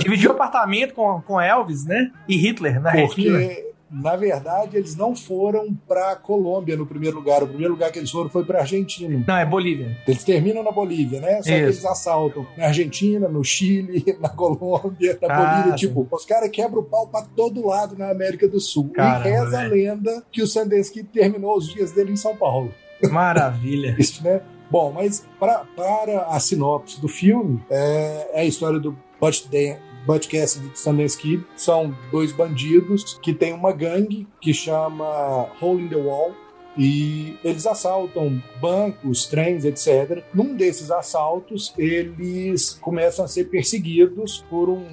[0.00, 2.10] Dividiu apartamento com, com Elvis, né?
[2.28, 7.42] E Hitler, na Porque na verdade, eles não foram para Colômbia no primeiro lugar.
[7.42, 9.24] O primeiro lugar que eles foram foi para Argentina.
[9.26, 9.96] Não, é Bolívia.
[10.06, 11.34] Eles terminam na Bolívia, né?
[11.34, 11.44] Só Isso.
[11.44, 15.78] que eles assaltam na Argentina, no Chile, na Colômbia, na ah, Bolívia.
[15.78, 15.88] Sim.
[15.88, 18.90] Tipo, os caras quebram o pau para todo lado na América do Sul.
[18.90, 22.72] Caramba, e reza a lenda que o Sandensky terminou os dias dele em São Paulo.
[23.10, 23.96] Maravilha.
[23.98, 24.40] Isso, né?
[24.70, 29.46] Bom, mas pra, para a sinopse do filme, é, é a história do Butch
[30.10, 35.84] Butch Cassidy e Sundance Kid são dois bandidos que têm uma gangue que chama Hole
[35.84, 36.34] in the Wall,
[36.76, 40.24] e eles assaltam bancos, trens, etc.
[40.34, 44.84] Num desses assaltos, eles começam a ser perseguidos por um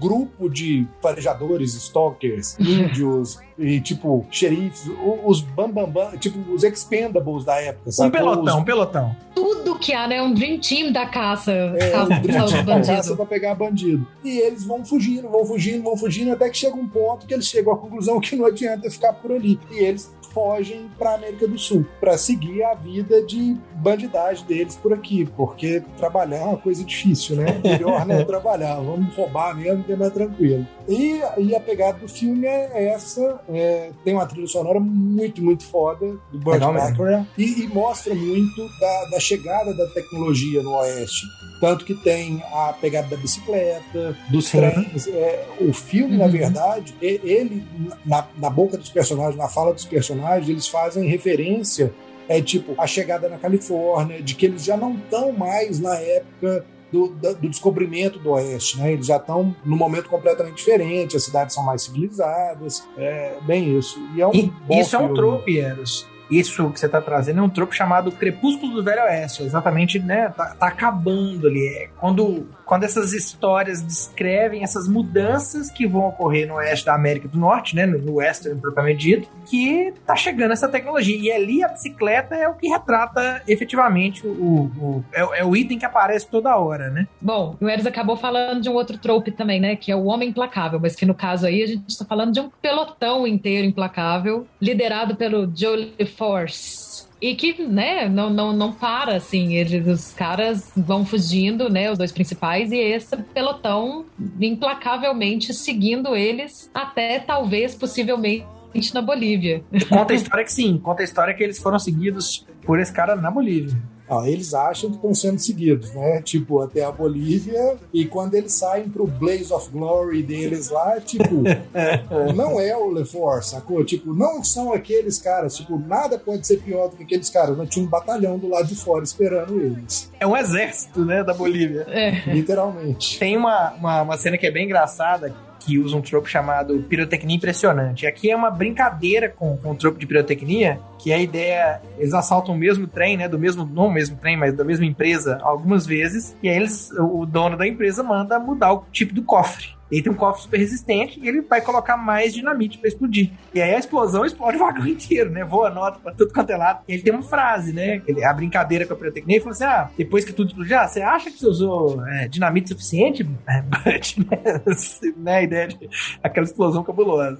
[0.00, 4.90] grupo de farejadores, stalkers, índios e tipo xerifes,
[5.24, 8.08] os bambambam, bam, bam, tipo os expendables da época, sabe?
[8.08, 8.62] Um pelotão, os...
[8.62, 9.16] um pelotão.
[9.34, 10.22] Tudo que há, né?
[10.22, 11.52] Um dream team da caça.
[11.52, 14.06] É, caça, um dream team da caça pra pegar bandido.
[14.24, 17.46] E eles vão fugindo, vão fugindo, vão fugindo, até que chega um ponto que eles
[17.46, 19.58] chegam à conclusão que não adianta ficar por ali.
[19.70, 24.92] E eles fogem para América do Sul para seguir a vida de bandidagem deles por
[24.92, 27.60] aqui, porque trabalhar é uma coisa difícil, né?
[27.62, 30.64] Melhor não trabalhar, vamos roubar mesmo que é mais tranquilo.
[30.88, 35.64] E, e a pegada do filme é essa, é, tem uma trilha sonora muito, muito
[35.64, 41.26] foda do Burt Bacharach e, e, mostra muito da, da chegada da tecnologia no Oeste.
[41.60, 45.08] Tanto que tem a pegada da bicicleta, dos trens.
[45.08, 46.22] É, o filme, uhum.
[46.22, 47.66] na verdade, ele,
[48.06, 51.92] na, na boca dos personagens, na fala dos personagens, eles fazem referência
[52.28, 56.64] é tipo a chegada na Califórnia, de que eles já não estão mais na época
[56.92, 58.92] do, do, descobrimento do Oeste, né?
[58.92, 63.98] Eles já estão num momento completamente diferente, as cidades são mais civilizadas, é bem isso.
[64.14, 65.06] E é um e, isso filme.
[65.06, 68.82] é um trope, Eros isso que você está trazendo é um tropo chamado Crepúsculo do
[68.82, 69.42] Velho Oeste.
[69.42, 70.32] Exatamente, né?
[70.36, 71.66] Tá, tá, acabando ali.
[71.66, 77.28] É quando, quando essas histórias descrevem essas mudanças que vão ocorrer no oeste da América
[77.28, 77.86] do Norte, né?
[77.86, 81.16] No, no western propriamente dito, que tá chegando essa tecnologia.
[81.18, 84.70] E ali a bicicleta é o que retrata efetivamente o.
[84.78, 87.06] o é, é, o item que aparece toda hora, né?
[87.20, 89.76] Bom, o Eris acabou falando de um outro trope também, né?
[89.76, 92.40] Que é o homem implacável, mas que no caso aí a gente está falando de
[92.40, 97.06] um pelotão inteiro implacável, liderado pelo Joe Force.
[97.20, 99.54] E que, né, não, não, não para, assim.
[99.54, 104.04] Eles, os caras vão fugindo, né, os dois principais, e esse pelotão
[104.40, 108.44] implacavelmente seguindo eles até, talvez, possivelmente,
[108.92, 109.64] na Bolívia.
[109.88, 113.16] Conta a história que sim, conta a história que eles foram seguidos por esse cara
[113.16, 113.76] na Bolívia.
[114.10, 116.22] Ah, eles acham que estão sendo seguidos, né?
[116.22, 117.76] Tipo, até a Bolívia.
[117.92, 121.42] E quando eles saem pro Blaze of Glory deles lá, tipo,
[122.34, 123.84] não é o LeForce, sacou?
[123.84, 125.56] Tipo, não são aqueles caras.
[125.56, 127.56] Tipo, nada pode ser pior do que aqueles caras.
[127.56, 130.10] Não tinha um batalhão do lado de fora esperando eles.
[130.18, 131.86] É um exército, né, da Bolívia.
[131.88, 132.32] É.
[132.32, 133.18] Literalmente.
[133.18, 137.36] Tem uma, uma, uma cena que é bem engraçada, que usa um tropo chamado pirotecnia
[137.36, 138.06] impressionante.
[138.06, 142.54] Aqui é uma brincadeira com, com o tropo de pirotecnia, que a ideia, eles assaltam
[142.54, 145.86] o mesmo trem, né, do mesmo, não o mesmo trem, mas da mesma empresa algumas
[145.86, 149.78] vezes, e aí eles, o dono da empresa manda mudar o tipo do cofre.
[149.90, 153.30] Ele tem um cofre super resistente e ele vai colocar mais dinamite para explodir.
[153.54, 155.44] E aí a explosão explode o vagão inteiro, né?
[155.44, 156.80] Voa nota pra tudo quanto é lado.
[156.86, 158.02] E ele tem uma frase, né?
[158.06, 160.86] Ele, a brincadeira com a pirotecnia, ele falou assim: ah, depois que tudo explodiu, ah,
[160.86, 163.24] você acha que você usou é, dinamite suficiente?
[163.24, 164.18] But,
[165.16, 165.36] né?
[165.36, 165.88] A ideia de
[166.22, 167.38] aquela explosão cabulosa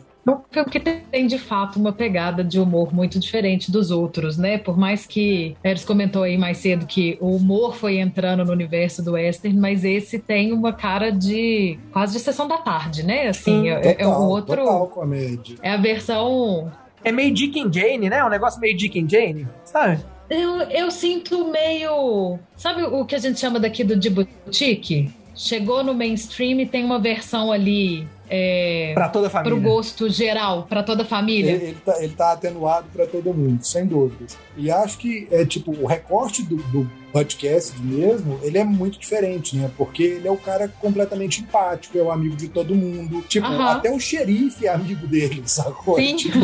[0.70, 4.58] que tem de fato uma pegada de humor muito diferente dos outros, né?
[4.58, 9.02] Por mais que Eres comentou aí mais cedo que o humor foi entrando no universo
[9.02, 13.28] do western, mas esse tem uma cara de quase de sessão da tarde, né?
[13.28, 14.56] Assim, é, total, é um outro.
[14.56, 15.56] Total comédia.
[15.62, 16.70] É a versão.
[17.04, 18.24] É meio Dick and Jane, né?
[18.24, 19.98] Um negócio meio Dick and Jane, sabe?
[20.28, 22.38] Eu, eu sinto meio.
[22.54, 25.10] Sabe o que a gente chama daqui do de boutique?
[25.38, 29.56] Chegou no mainstream e tem uma versão ali é, para toda a família.
[29.56, 31.52] Pro gosto geral, para toda a família.
[31.52, 34.36] Ele, ele, tá, atenuado para todo mundo, sem dúvidas.
[34.56, 39.56] E acho que é tipo o recorte do, do podcast mesmo, ele é muito diferente,
[39.56, 39.70] né?
[39.78, 43.22] Porque ele é o cara completamente empático, é o amigo de todo mundo.
[43.22, 45.96] Tipo, até o xerife é amigo dele, sacou?
[45.96, 46.16] Sim.
[46.16, 46.38] Tipo,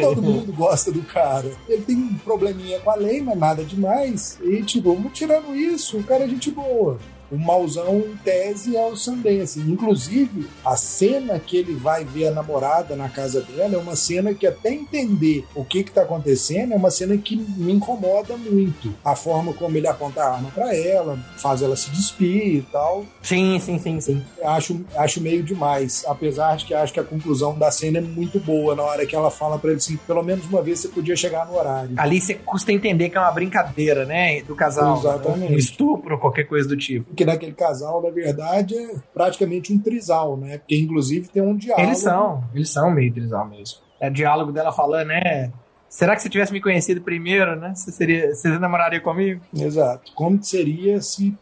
[0.00, 1.52] todo mundo gosta do cara.
[1.68, 4.38] Ele tem um probleminha com a lei, mas nada demais.
[4.42, 6.98] E, tipo, tirando isso, o cara é gente boa.
[7.34, 9.60] O mauzão em tese é o Sundance.
[9.60, 14.32] Inclusive, a cena que ele vai ver a namorada na casa dela é uma cena
[14.32, 18.94] que até entender o que está acontecendo é uma cena que me incomoda muito.
[19.04, 23.04] A forma como ele aponta a arma para ela, faz ela se despir e tal.
[23.20, 24.22] Sim, sim, sim, sim.
[24.42, 26.04] Acho, acho meio demais.
[26.06, 29.16] Apesar de que acho que a conclusão da cena é muito boa na hora que
[29.16, 31.94] ela fala para ele assim, pelo menos uma vez você podia chegar no horário.
[31.96, 34.98] Ali você custa entender que é uma brincadeira, né, do casal.
[34.98, 35.52] Exatamente.
[35.52, 37.06] Um estupro, qualquer coisa do tipo.
[37.06, 40.58] Porque naquele casal, na verdade, é praticamente um trisal, né?
[40.58, 41.86] Porque inclusive tem um diálogo.
[41.86, 43.78] Eles são, eles são meio trisal mesmo.
[44.00, 45.52] É o diálogo dela falando, né?
[45.88, 47.72] Será que se tivesse me conhecido primeiro, né?
[47.74, 49.40] Você, seria, você namoraria comigo?
[49.54, 50.12] Exato.
[50.14, 51.32] Como seria se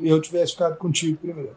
[0.00, 1.56] eu tivesse ficado contigo primeiro?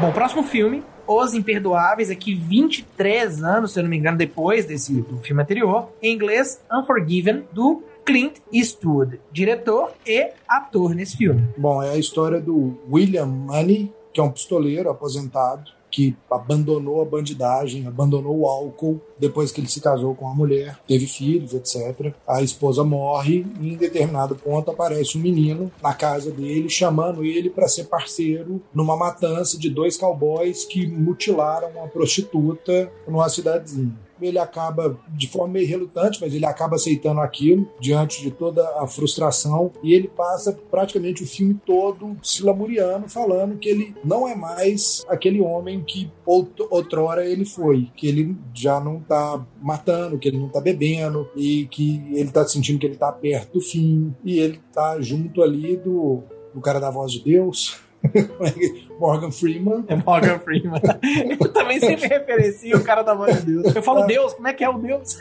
[0.00, 4.92] Bom, próximo filme, Os Imperdoáveis, aqui 23 anos, se eu não me engano, depois desse
[5.00, 11.44] do filme anterior, em inglês, Unforgiven, do Clint Eastwood, diretor e ator nesse filme.
[11.58, 17.04] Bom, é a história do William Money, que é um pistoleiro aposentado, que abandonou a
[17.04, 22.14] bandidagem, abandonou o álcool depois que ele se casou com a mulher, teve filhos, etc.
[22.28, 27.50] A esposa morre e em determinado ponto aparece um menino na casa dele chamando ele
[27.50, 34.38] para ser parceiro numa matança de dois cowboys que mutilaram uma prostituta numa cidadezinha ele
[34.38, 39.72] acaba, de forma meio relutante, mas ele acaba aceitando aquilo diante de toda a frustração.
[39.82, 45.04] E ele passa praticamente o filme todo se lamuriando, falando que ele não é mais
[45.08, 50.48] aquele homem que outrora ele foi, que ele já não tá matando, que ele não
[50.48, 54.14] tá bebendo e que ele tá sentindo que ele tá perto do fim.
[54.24, 56.22] E ele tá junto ali do,
[56.54, 57.85] do cara da voz de Deus
[58.98, 59.84] Morgan Freeman.
[59.88, 60.80] É Morgan Freeman.
[61.40, 63.74] Eu também sempre referencio o cara da voz de Deus.
[63.74, 64.06] Eu falo é.
[64.06, 65.18] Deus, como é que é o Deus?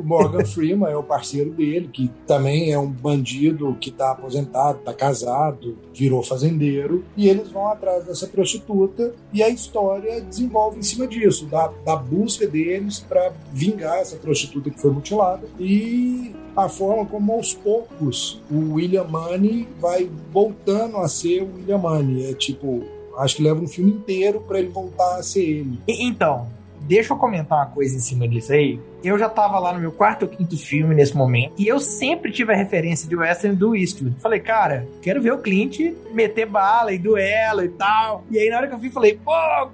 [0.00, 4.78] O Morgan Freeman é o parceiro dele, que também é um bandido que está aposentado,
[4.78, 10.82] está casado, virou fazendeiro, e eles vão atrás dessa prostituta e a história desenvolve em
[10.82, 16.66] cima disso, da, da busca deles para vingar essa prostituta que foi mutilada e a
[16.66, 22.30] forma como aos poucos o William Money vai voltando a ser o William Money.
[22.30, 22.84] É tipo,
[23.18, 25.78] acho que leva um filme inteiro para ele voltar a ser ele.
[25.86, 26.48] Então,
[26.80, 28.80] deixa eu comentar uma coisa em cima disso aí.
[29.02, 31.54] Eu já tava lá no meu quarto ou quinto filme nesse momento.
[31.58, 34.16] E eu sempre tive a referência de western do Eastwood.
[34.20, 35.78] Falei, cara, quero ver o Clint
[36.12, 38.24] meter bala e duelo e tal.
[38.30, 39.32] E aí na hora que eu vi, falei, pô,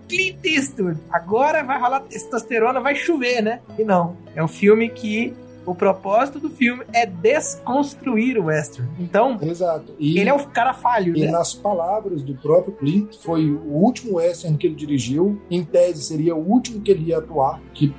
[0.08, 3.60] Clint Eastwood, agora vai rolar testosterona, vai chover, né?
[3.78, 4.16] E não.
[4.34, 5.34] É um filme que
[5.66, 8.88] o propósito do filme é desconstruir o western.
[8.98, 9.94] Então, Exato.
[9.98, 11.30] E, ele é o cara falho, e né?
[11.30, 15.40] nas palavras do próprio Clint, foi o último western que ele dirigiu.
[15.50, 17.92] Em tese, seria o último que ele ia atuar, que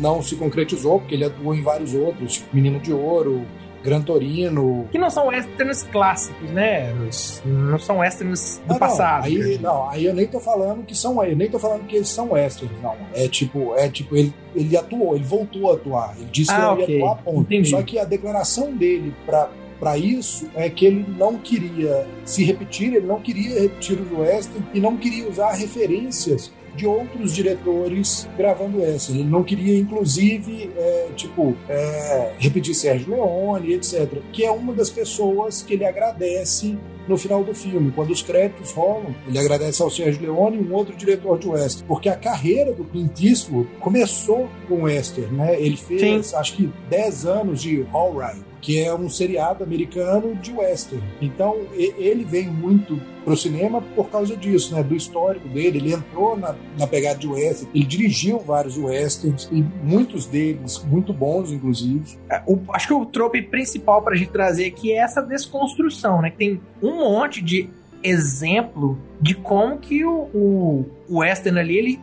[0.00, 3.46] não se concretizou, porque ele atuou em vários outros, tipo Menino de Ouro,
[3.84, 4.88] Gran Torino.
[4.90, 6.90] Que não são westerns clássicos, né?
[7.44, 9.26] Não são westerns do não, passado.
[9.26, 12.08] Aí, não, aí eu nem tô falando que são, eu nem tô falando que eles
[12.08, 12.96] são westerns, não.
[13.12, 16.14] É tipo, é tipo, ele, ele atuou, ele voltou a atuar.
[16.16, 16.98] Ele disse ah, que ele okay.
[16.98, 17.40] ia atuar, ponto.
[17.42, 17.70] Entendi.
[17.70, 22.94] Só que a declaração dele para para isso é que ele não queria se repetir,
[22.94, 28.82] ele não queria repetir o western e não queria usar referências de outros diretores gravando
[28.82, 29.12] essa.
[29.12, 34.20] Ele não queria, inclusive, é, tipo, é, repetir Sérgio Leone, etc.
[34.32, 37.92] Que é uma das pessoas que ele agradece no final do filme.
[37.92, 41.86] Quando os créditos rolam, ele agradece ao Sérgio Leone e um outro diretor de western.
[41.86, 45.60] Porque a carreira do Clint Eastwood começou com western, né?
[45.60, 46.36] Ele fez, Sim.
[46.36, 51.04] acho que, 10 anos de All Right que é um seriado americano de western.
[51.20, 54.82] Então ele vem muito pro cinema por causa disso, né?
[54.82, 55.76] Do histórico dele.
[55.76, 61.12] Ele entrou na, na pegada de western, ele dirigiu vários westerns e muitos deles muito
[61.12, 62.16] bons, inclusive.
[62.30, 66.30] É, o, acho que o trope principal pra gente trazer aqui é essa desconstrução, né?
[66.30, 67.68] Que tem um monte de
[68.02, 72.00] exemplo de como que o, o western ali ele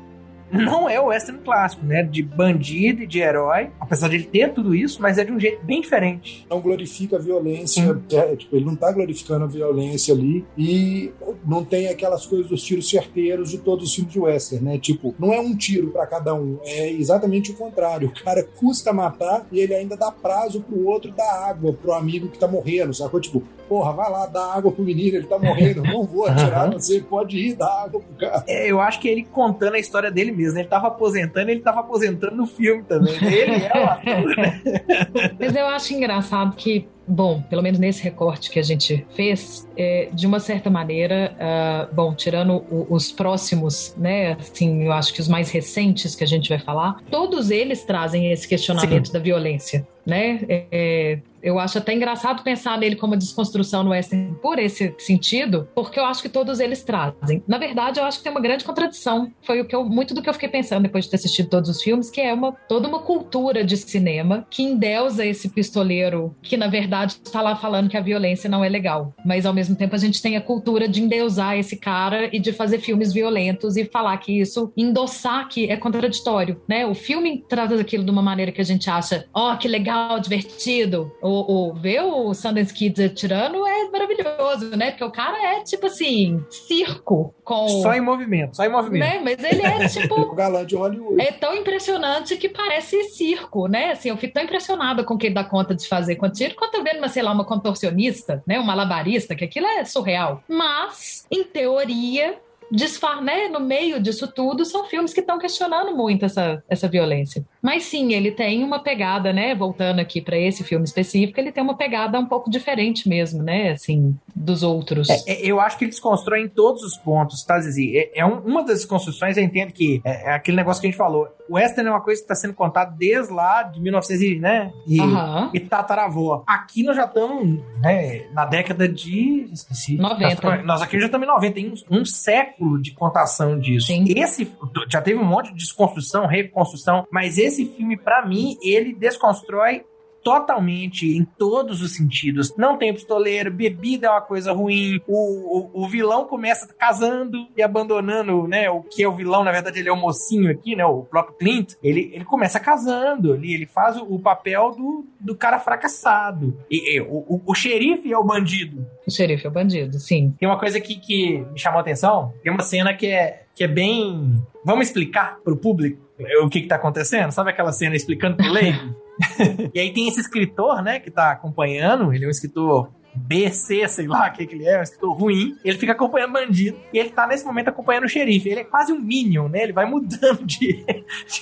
[0.51, 2.03] não é o western clássico, né?
[2.03, 5.39] De bandido e de herói, apesar de ele ter tudo isso, mas é de um
[5.39, 6.45] jeito bem diferente.
[6.49, 11.11] Não glorifica a violência, é, tipo, ele não tá glorificando a violência ali e
[11.45, 14.77] não tem aquelas coisas dos tiros certeiros de todos os filmes de western, né?
[14.77, 18.09] Tipo, não é um tiro para cada um, é exatamente o contrário.
[18.09, 22.27] O cara custa matar e ele ainda dá prazo pro outro dar água pro amigo
[22.27, 23.19] que tá morrendo, sacou?
[23.19, 26.99] Tipo, porra, vai lá, dá água pro menino, ele tá morrendo, não vou atirar, você
[26.99, 28.43] pode ir dar água pro cara.
[28.45, 30.59] É, eu acho que ele contando a história dele mesmo, né?
[30.59, 33.33] ele tava aposentando, ele tava aposentando no filme também, né?
[33.33, 34.61] ele é o ator, né?
[35.39, 40.09] Mas eu acho engraçado que bom, pelo menos nesse recorte que a gente fez, é,
[40.13, 45.19] de uma certa maneira, uh, bom, tirando o, os próximos, né, assim, eu acho que
[45.19, 49.13] os mais recentes que a gente vai falar, todos eles trazem esse questionamento Sim.
[49.13, 50.41] da violência, né?
[50.47, 55.99] É, Eu acho até engraçado pensar nele como desconstrução no western por esse sentido, porque
[55.99, 57.43] eu acho que todos eles trazem.
[57.47, 59.31] Na verdade, eu acho que tem uma grande contradição.
[59.41, 61.69] Foi o que eu, muito do que eu fiquei pensando depois de ter assistido todos
[61.69, 66.57] os filmes, que é uma toda uma cultura de cinema que endeusa esse pistoleiro que
[66.57, 69.95] na verdade está lá falando que a violência não é legal, mas ao mesmo tempo
[69.95, 73.85] a gente tem a cultura de endeusar esse cara e de fazer filmes violentos e
[73.85, 76.85] falar que isso endossar que é contraditório, né?
[76.85, 80.19] O filme trata daquilo de uma maneira que a gente acha, ó, oh, que legal,
[80.19, 81.11] divertido.
[81.31, 84.91] O, o ver o Sundance Kids atirando é maravilhoso, né?
[84.91, 89.01] Porque o cara é tipo assim, circo com só em movimento, só em movimento.
[89.01, 89.21] Né?
[89.23, 91.21] Mas ele é tipo o galã de Hollywood.
[91.21, 93.91] É tão impressionante que parece circo, né?
[93.91, 96.55] Assim, eu fico tão impressionada com o que ele dá conta de fazer com tiro,
[96.55, 98.59] quanto eu vendo uma, sei lá, uma contorcionista, né?
[98.59, 100.43] Um malabarista, que aquilo é surreal.
[100.47, 102.37] Mas, em teoria,
[102.71, 107.45] desfar, né, no meio disso tudo, são filmes que estão questionando muito essa, essa violência.
[107.61, 111.63] Mas sim, ele tem uma pegada, né, voltando aqui para esse filme específico, ele tem
[111.63, 115.09] uma pegada um pouco diferente mesmo, né, assim, dos outros.
[115.09, 117.95] É, é, eu acho que ele desconstrói em todos os pontos, tá, Zizi?
[117.95, 120.89] É, é um, uma das construções, eu entendo que é, é, aquele negócio que a
[120.89, 121.27] gente falou.
[121.47, 124.99] O western é uma coisa que está sendo contada desde lá de 1900 né, e,
[124.99, 125.49] uhum.
[125.53, 126.43] e tataravó.
[126.47, 129.49] Aqui nós já estamos né, na década de...
[129.51, 129.97] Esqueci.
[129.97, 130.63] 90.
[130.63, 133.87] Nós aqui já estamos em 90, tem um, um século de contação disso.
[133.87, 134.05] Sim.
[134.15, 134.49] Esse
[134.89, 139.83] já teve um monte de desconstrução, reconstrução, mas esse filme, para mim, ele desconstrói
[140.23, 142.55] totalmente em todos os sentidos.
[142.55, 147.61] Não tem pistoleiro, bebida é uma coisa ruim, o, o, o, vilão começa casando e
[147.61, 148.69] abandonando, né?
[148.69, 150.85] O que é o vilão, na verdade, ele é o mocinho aqui, né?
[150.85, 151.73] O próprio Clint.
[151.83, 156.57] Ele, ele começa casando, ele, ele faz o, o papel do, do cara fracassado.
[156.69, 158.85] E, e o, o, o xerife é o bandido.
[159.05, 160.35] O xerife é o bandido, sim.
[160.39, 163.65] Tem uma coisa aqui que me chamou a atenção, tem uma cena que é, que
[163.65, 164.41] é bem...
[164.65, 166.01] Vamos explicar pro público
[166.41, 167.31] o que que tá acontecendo?
[167.31, 168.95] Sabe aquela cena explicando pro leigo?
[169.71, 174.07] e aí tem esse escritor, né, que tá acompanhando, ele é um escritor BC, sei
[174.07, 175.55] lá o que, que ele é, um escritor ruim.
[175.63, 178.49] Ele fica acompanhando bandido e ele tá nesse momento acompanhando o xerife.
[178.49, 179.61] Ele é quase um minion, né?
[179.61, 180.83] Ele vai mudando de.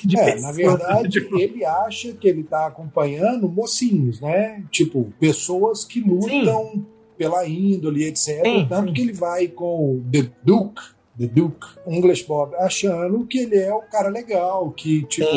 [0.03, 1.39] de é, pessoa, na verdade, tipo...
[1.39, 4.61] ele acha que ele tá acompanhando mocinhos, né?
[4.69, 6.85] Tipo, pessoas que lutam Sim.
[7.17, 8.43] pela índole, etc.
[8.43, 8.65] Sim.
[8.67, 10.98] Tanto que ele vai com o The Duke.
[11.19, 15.27] The Duke, English Bob, achando que ele é o cara legal, que, tipo,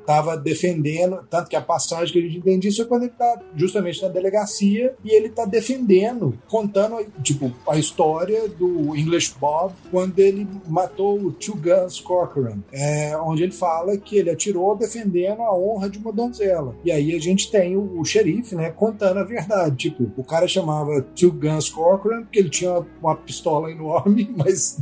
[0.00, 3.40] estava defendendo, tanto que a passagem que a gente entende isso é quando ele está
[3.54, 10.18] justamente na delegacia e ele está defendendo, contando tipo a história do English Bob quando
[10.18, 15.56] ele matou o Two Guns Corcoran, é, onde ele fala que ele atirou defendendo a
[15.56, 16.74] honra de uma donzela.
[16.84, 19.90] E aí a gente tem o, o xerife, né, contando a verdade.
[19.90, 24.78] Tipo, o cara chamava Two Guns Corcoran porque ele tinha uma pistola enorme, mas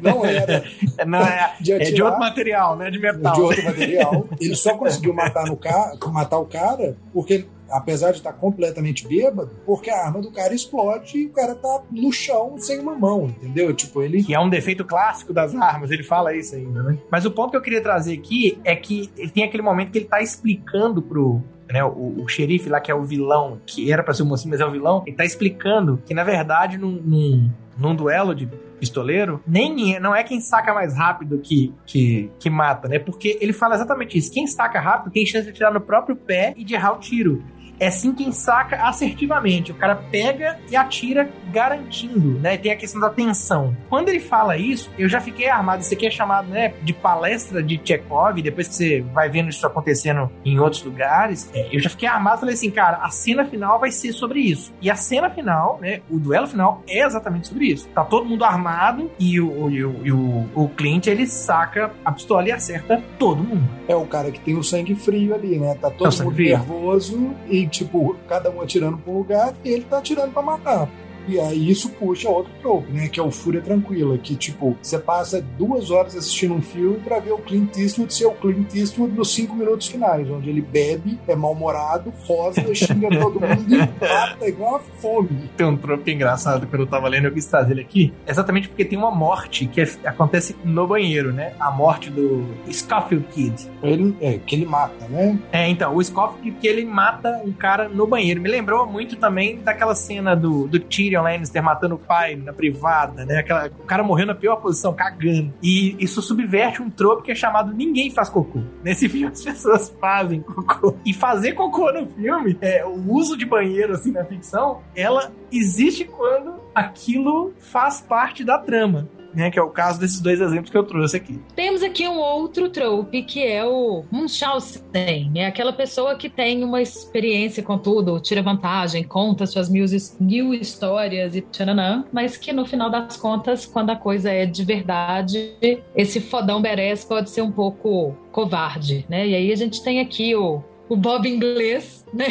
[0.00, 0.64] não era.
[1.06, 3.34] não é, de atirar, é de outro material, né, de metal.
[3.34, 4.28] De outro material.
[4.50, 5.96] Ele só conseguiu matar, no ca...
[6.12, 11.18] matar o cara porque apesar de estar completamente bêbado, porque a arma do cara explode
[11.18, 13.72] e o cara tá no chão sem uma mão, entendeu?
[13.72, 14.22] Tipo, ele.
[14.24, 16.98] Que é um defeito clássico das armas, ele fala isso ainda, né?
[17.10, 19.98] Mas o ponto que eu queria trazer aqui é que ele tem aquele momento que
[19.98, 21.40] ele tá explicando pro,
[21.70, 24.50] né, o, o, xerife lá, que é o vilão, que era para ser o mocinho,
[24.50, 28.48] mas é o vilão, ele tá explicando que, na verdade, num, num, num duelo de
[28.80, 32.98] pistoleiro, nem não é quem saca mais rápido que, que, que mata, né?
[32.98, 34.32] Porque ele fala exatamente isso.
[34.32, 37.44] Quem saca rápido tem chance de tirar no próprio pé e de errar o tiro
[37.80, 39.72] é sim quem saca assertivamente.
[39.72, 42.56] O cara pega e atira garantindo, né?
[42.58, 43.74] Tem a questão da tensão.
[43.88, 45.82] Quando ele fala isso, eu já fiquei armado.
[45.82, 48.40] Isso aqui é chamado, né, de palestra de Chekhov.
[48.42, 52.40] Depois que você vai vendo isso acontecendo em outros lugares, é, eu já fiquei armado.
[52.40, 54.72] Falei assim, cara, a cena final vai ser sobre isso.
[54.82, 57.88] E a cena final, né, o duelo final é exatamente sobre isso.
[57.88, 62.12] Tá todo mundo armado e o, e o, e o, o Clint ele saca a
[62.12, 63.68] pistola e acerta todo mundo.
[63.88, 65.74] É o cara que tem o sangue frio ali, né?
[65.80, 69.84] Tá todo é mundo nervoso e tipo, cada um atirando para um lugar e ele
[69.84, 70.88] tá atirando para matar.
[71.30, 73.08] E aí isso puxa outro trope, né?
[73.08, 77.20] Que é o Fúria Tranquila, que tipo, você passa duas horas assistindo um filme para
[77.20, 81.18] ver o Clint Eastwood ser o Clint Eastwood nos cinco minutos finais, onde ele bebe,
[81.28, 85.50] é mal-humorado, rosa, xinga todo mundo e mata igual a fome.
[85.56, 88.84] Tem um trope engraçado quando eu tava lendo, eu quis trazer ele aqui, exatamente porque
[88.84, 91.52] tem uma morte que é, acontece no banheiro, né?
[91.60, 93.70] A morte do Scofield Kid.
[93.82, 95.38] Ele, é, que ele mata, né?
[95.52, 98.40] É, então, o Scofield que ele mata um cara no banheiro.
[98.40, 102.52] Me lembrou muito também daquela cena do, do Tyrion Tyrion Lannister matando o pai na
[102.52, 103.38] privada, né?
[103.38, 105.52] Aquela, o cara morreu na pior posição, cagando.
[105.62, 108.60] E isso subverte um trope que é chamado Ninguém Faz Cocô.
[108.82, 110.96] Nesse filme as pessoas fazem cocô.
[111.04, 116.04] E fazer cocô no filme, é, o uso de banheiro assim na ficção, ela existe
[116.04, 119.08] quando aquilo faz parte da trama.
[119.34, 119.50] Né?
[119.50, 121.40] Que é o caso desses dois exemplos que eu trouxe aqui.
[121.54, 126.80] Temos aqui um outro trope que é o Munchausen, é aquela pessoa que tem uma
[126.80, 129.84] experiência com tudo, tira vantagem, conta suas mil,
[130.18, 134.64] mil histórias e tchananã, mas que no final das contas, quando a coisa é de
[134.64, 135.54] verdade,
[135.94, 139.26] esse fodão berés pode ser um pouco covarde, né?
[139.26, 142.26] E aí a gente tem aqui o o Bob inglês, né?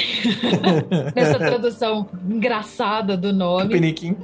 [1.16, 3.74] Nessa tradução engraçada do nome.
[3.74, 4.18] Piniquim.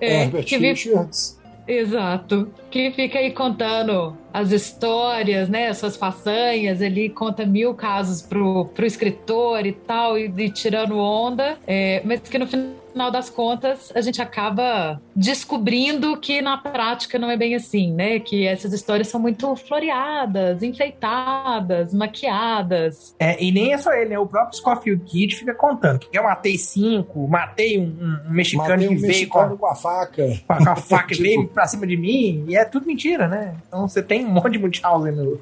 [0.00, 1.39] É, Herbert que Richards.
[1.70, 2.52] Exato.
[2.68, 5.72] Que fica aí contando as histórias, né?
[5.72, 6.80] Suas façanhas.
[6.80, 11.58] Ele conta mil casos pro, pro escritor e tal, e, e tirando onda.
[11.66, 17.18] É, mas que no final final das contas, a gente acaba descobrindo que na prática
[17.18, 18.20] não é bem assim, né?
[18.20, 23.14] Que essas histórias são muito floreadas, enfeitadas, maquiadas.
[23.18, 24.18] É, e nem é só ele, né?
[24.18, 28.88] O próprio Scofield Kid fica contando que eu matei cinco, matei um, um mexicano matei
[28.88, 30.26] um que veio com, com, a faca.
[30.46, 31.22] Com a, com a faca tipo...
[31.24, 33.56] veio pra cima de mim, e é tudo mentira, né?
[33.66, 35.40] Então você tem um monte de Munchausen no.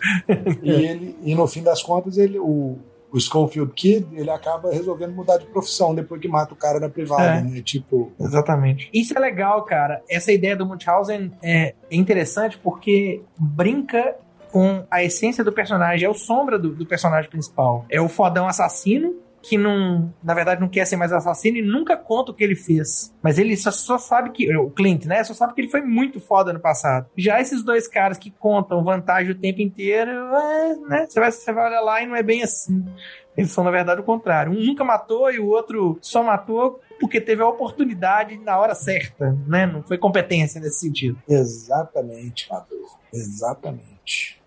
[0.62, 2.78] e, ele, e no fim das contas, ele, o,
[3.12, 6.88] o Schofield Kid, ele acaba resolvendo mudar de profissão depois que mata o cara na
[6.88, 7.42] privada, é.
[7.42, 7.62] né?
[7.62, 8.12] Tipo.
[8.20, 8.90] Exatamente.
[8.92, 10.02] Isso é legal, cara.
[10.08, 14.16] Essa ideia do Munchausen é interessante porque brinca
[14.50, 17.84] com a essência do personagem, é o sombra do, do personagem principal.
[17.90, 21.96] É o fodão assassino que não, na verdade, não quer ser mais assassino e nunca
[21.96, 23.14] conta o que ele fez.
[23.22, 24.54] Mas ele só, só, sabe que.
[24.56, 25.22] O Clint, né?
[25.24, 27.06] Só sabe que ele foi muito foda no passado.
[27.16, 31.06] Já esses dois caras que contam vantagem o tempo inteiro, é, né?
[31.08, 32.84] Você vai, você vai olhar lá e não é bem assim.
[33.36, 34.52] Eles são, na verdade, o contrário.
[34.52, 39.36] Um nunca matou e o outro só matou porque teve a oportunidade na hora certa,
[39.46, 39.64] né?
[39.64, 41.16] Não foi competência nesse sentido.
[41.28, 42.88] Exatamente, Maduro.
[43.12, 44.37] Exatamente.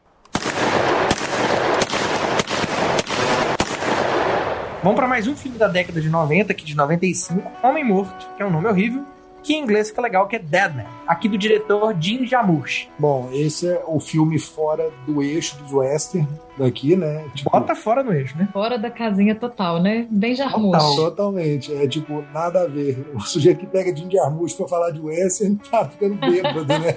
[4.83, 8.41] Vamos para mais um filme da década de 90, aqui de 95, Homem Morto, que
[8.41, 9.05] é um nome horrível,
[9.43, 12.89] que em inglês fica legal, que é Deadman, aqui do diretor Jim Jarmusch.
[12.97, 16.27] Bom, esse é o filme fora do eixo dos western
[16.57, 17.23] daqui, né?
[17.35, 18.49] Tipo, Bota fora do eixo, né?
[18.51, 20.07] Fora da casinha total, né?
[20.09, 20.71] Bem Jarmusch.
[20.71, 20.95] Total.
[20.95, 21.75] Totalmente.
[21.75, 23.05] É tipo, nada a ver.
[23.13, 26.95] O sujeito que pega Jim Jarmusch pra falar de western tá ficando bêbado, né?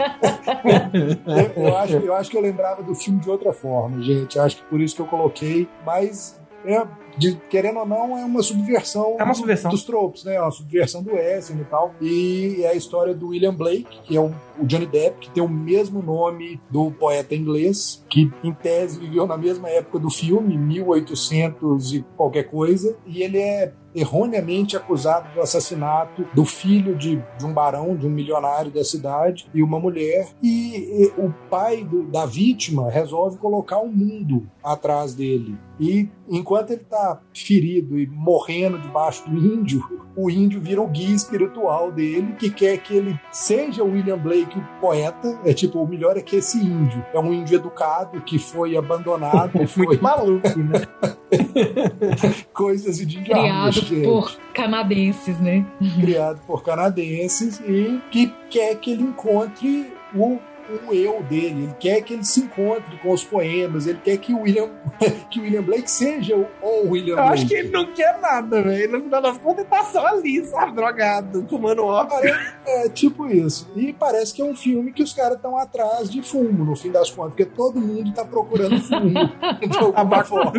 [1.54, 4.38] eu, eu, acho, eu acho que eu lembrava do filme de outra forma, gente.
[4.38, 6.42] Eu acho que por isso que eu coloquei, mas...
[6.66, 6.82] É,
[7.16, 9.70] de, querendo ou não, é uma subversão, é uma subversão.
[9.70, 10.34] dos tropos, né?
[10.34, 11.94] É uma subversão do Western e tal.
[12.00, 15.42] E é a história do William Blake, que é um, o Johnny Depp, que tem
[15.42, 20.56] o mesmo nome do poeta inglês, que em tese viveu na mesma época do filme,
[20.56, 27.46] 1800 e qualquer coisa, e ele é erroneamente acusado do assassinato do filho de, de,
[27.46, 30.28] um barão, de um milionário da cidade e uma mulher.
[30.42, 35.56] E, e o pai do, da vítima resolve colocar o mundo atrás dele.
[35.78, 39.84] E enquanto ele está ferido e morrendo debaixo do índio,
[40.16, 44.58] o índio vira o guia espiritual dele, que quer que ele seja o William Blake,
[44.58, 45.40] o poeta.
[45.44, 49.66] É tipo, o melhor é que esse índio é um índio educado que foi abandonado.
[49.68, 50.86] foi maluco, né?
[52.52, 55.64] Coisas de Criado por canadenses, né?
[56.00, 62.00] Criado por canadenses e que quer que ele encontre o o eu dele, ele quer
[62.02, 64.70] que ele se encontre com os poemas, ele quer que o William,
[65.30, 67.32] que William Blake seja o, o William Eu Blake.
[67.32, 68.92] acho que ele não quer nada, velho.
[68.92, 72.34] No final das contas, ele tá só ali, sabe, drogado, fumando ópio.
[72.66, 73.70] É, tipo isso.
[73.76, 76.90] E parece que é um filme que os caras estão atrás de fumo, no fim
[76.90, 79.10] das contas, porque todo mundo tá procurando fumo.
[79.68, 80.52] de alguma forma.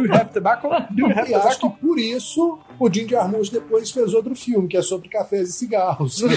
[1.27, 5.09] e acho que por isso o Jim Jarmusch depois fez outro filme, que é sobre
[5.09, 6.21] cafés e cigarros.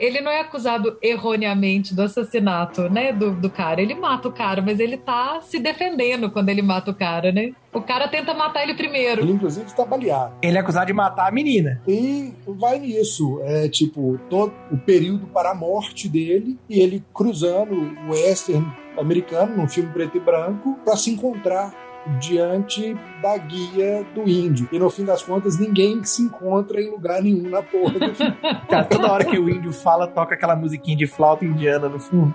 [0.00, 3.82] ele não é acusado erroneamente do assassinato, né, do, do cara.
[3.82, 7.52] Ele mata o cara, mas ele tá se defendendo quando ele mata o cara, né?
[7.72, 9.22] O cara tenta matar ele primeiro.
[9.22, 10.34] Ele, inclusive, está baleado.
[10.40, 11.82] Ele é acusado de matar a menina.
[11.88, 13.40] E vai nisso.
[13.42, 18.64] É tipo, todo o período para a morte dele e ele cruzando o western
[18.96, 21.74] americano, num filme preto e branco, para se encontrar
[22.20, 24.68] diante da guia do índio.
[24.70, 28.36] E no fim das contas, ninguém se encontra em lugar nenhum na porra do filme.
[28.68, 32.34] Cara, toda hora que o índio fala, toca aquela musiquinha de flauta indiana no fundo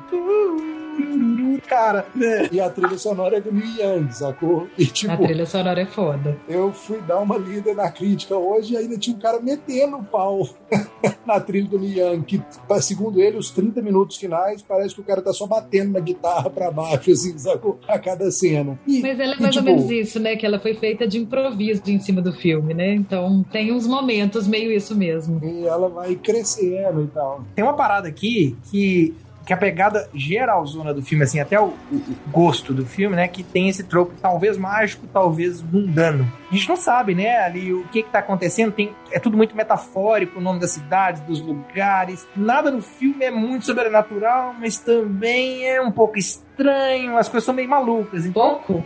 [1.70, 2.06] cara.
[2.16, 2.50] Né?
[2.52, 4.68] E a trilha sonora é do Neil Young, sacou?
[4.78, 6.38] E, tipo, a trilha sonora é foda.
[6.48, 10.04] Eu fui dar uma lida na crítica hoje e ainda tinha um cara metendo o
[10.04, 10.48] pau
[11.26, 12.42] na trilha do Neil Young, que,
[12.82, 16.50] segundo ele, os 30 minutos finais, parece que o cara tá só batendo na guitarra
[16.50, 17.80] pra baixo, assim, sacou?
[17.88, 18.80] A cada cena.
[18.88, 20.36] E, Mas ela é mais e, tipo, ou menos isso, né?
[20.36, 22.94] Que ela foi feita de improviso em cima do filme, né?
[22.94, 25.40] Então tem uns momentos meio isso mesmo.
[25.44, 27.44] E ela vai crescendo e tal.
[27.56, 29.14] Tem uma parada aqui que
[29.50, 33.42] que a pegada geralzona do filme, assim, até o, o, gosto do filme, né, que
[33.42, 36.32] tem esse trope talvez mágico, talvez mundano.
[36.52, 39.56] A gente não sabe, né, ali o que que tá acontecendo, tem, é tudo muito
[39.56, 45.66] metafórico, o nome das cidades, dos lugares, nada no filme é muito sobrenatural, mas também
[45.68, 48.26] é um pouco estranho, as coisas são meio malucas.
[48.26, 48.84] Então, Pouco?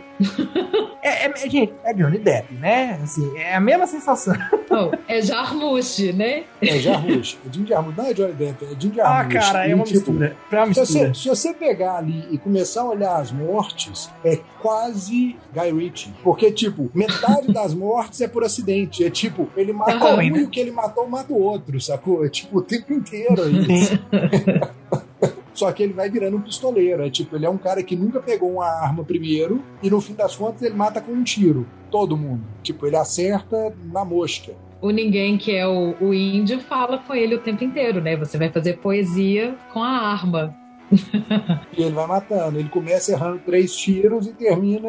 [1.02, 2.98] é, é, gente, é Johnny Depp, né?
[3.02, 4.34] Assim, é a mesma sensação.
[4.70, 6.44] Oh, é Jarmusch, né?
[6.60, 7.36] É Jarmusch.
[7.46, 7.96] É Jim Jarmusch.
[7.96, 9.34] Não é Johnny Depp, é Jim Ah, Jarmusch.
[9.34, 10.36] cara, é uma tipo, mistura.
[10.50, 11.08] É uma Se mistura.
[11.08, 16.14] você, se você pegar ali e começar a olhar as mortes, é quase Guy Ritchie.
[16.22, 19.04] Porque, tipo, metade das mortes é por acidente.
[19.04, 20.32] É tipo, ele mata Aham.
[20.32, 22.24] um e o que ele matou mata o outro, sacou?
[22.24, 23.64] É tipo o tempo inteiro aí.
[23.64, 23.98] Sim.
[25.54, 27.04] Só que ele vai virando um pistoleiro.
[27.04, 30.14] É tipo, ele é um cara que nunca pegou uma arma primeiro e no fim
[30.14, 31.66] das contas ele mata com um tiro.
[31.90, 32.42] Todo mundo.
[32.62, 34.52] Tipo, ele acerta na mosca.
[34.82, 38.16] O ninguém, que é o, o índio, fala com ele o tempo inteiro, né?
[38.16, 40.54] Você vai fazer poesia com a arma.
[41.76, 42.58] E ele vai matando.
[42.58, 44.88] Ele começa errando três tiros e termina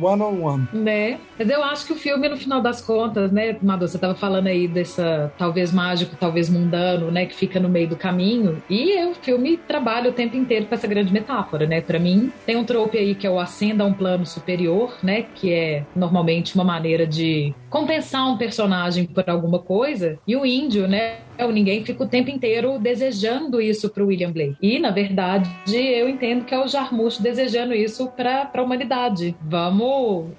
[0.00, 0.68] one on one.
[0.72, 1.18] Né?
[1.38, 4.46] Mas eu acho que o filme, no final das contas, né, Madu, você tava falando
[4.46, 8.62] aí dessa talvez mágico, talvez mundano, né, que fica no meio do caminho.
[8.68, 11.80] E o filme trabalha o tempo inteiro com essa grande metáfora, né?
[11.80, 15.26] Pra mim, tem um trope aí que é o ascenda a um plano superior, né,
[15.34, 20.18] que é normalmente uma maneira de compensar um personagem por alguma coisa.
[20.26, 24.56] E o índio, né, o ninguém fica o tempo inteiro desejando isso pro William Blake.
[24.60, 29.36] E, na verdade, eu entendo que é o Jarmusch desejando isso pra, pra humanidade.
[29.42, 29.85] Vamos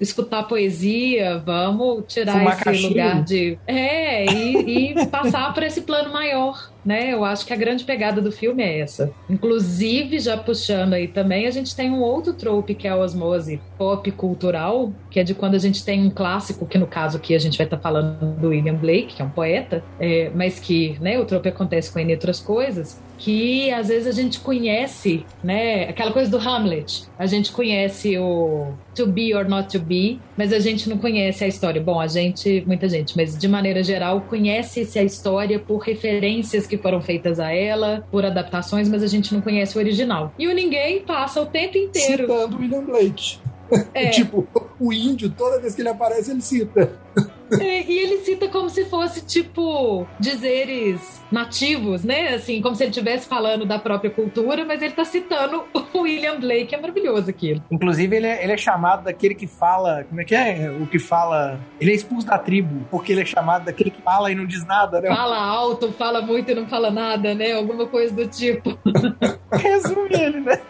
[0.00, 2.88] escutar poesia, vamos tirar Fumar esse cachimbo.
[2.88, 3.58] lugar de.
[3.66, 6.70] É, e, e passar por esse plano maior.
[6.84, 7.12] Né?
[7.12, 9.12] Eu acho que a grande pegada do filme é essa.
[9.28, 13.60] Inclusive, já puxando aí também, a gente tem um outro trope que é a osmose
[13.76, 17.34] pop cultural, que é de quando a gente tem um clássico, que no caso aqui
[17.34, 20.96] a gente vai estar falando do William Blake, que é um poeta, é, mas que
[20.98, 25.26] né, o trope acontece com ele e outras coisas, que às vezes a gente conhece,
[25.42, 25.88] né?
[25.88, 27.04] Aquela coisa do Hamlet.
[27.18, 31.44] A gente conhece o to be or not to be, mas a gente não conhece
[31.44, 31.82] a história.
[31.82, 36.78] Bom, a gente, muita gente, mas de maneira geral, conhece-se a história por referências que
[36.78, 40.32] foram feitas a ela, por adaptações, mas a gente não conhece o original.
[40.38, 42.22] E o ninguém passa o tempo inteiro.
[42.22, 43.38] Citando William Blake.
[43.92, 44.46] É, Tipo,
[44.80, 46.92] o índio, toda vez que ele aparece, ele cita.
[47.60, 52.34] É, e ele cita como se fosse, tipo, dizeres nativos, né?
[52.34, 56.38] Assim, como se ele estivesse falando da própria cultura, mas ele tá citando o William
[56.38, 57.62] Blake, é maravilhoso aquilo.
[57.70, 60.04] Inclusive, ele é, ele é chamado daquele que fala.
[60.04, 60.70] Como é que é?
[60.70, 61.58] O que fala.
[61.80, 64.66] Ele é expulso da tribo, porque ele é chamado daquele que fala e não diz
[64.66, 65.08] nada, né?
[65.08, 67.52] Fala alto, fala muito e não fala nada, né?
[67.52, 68.78] Alguma coisa do tipo.
[69.50, 70.60] Resume ele, né?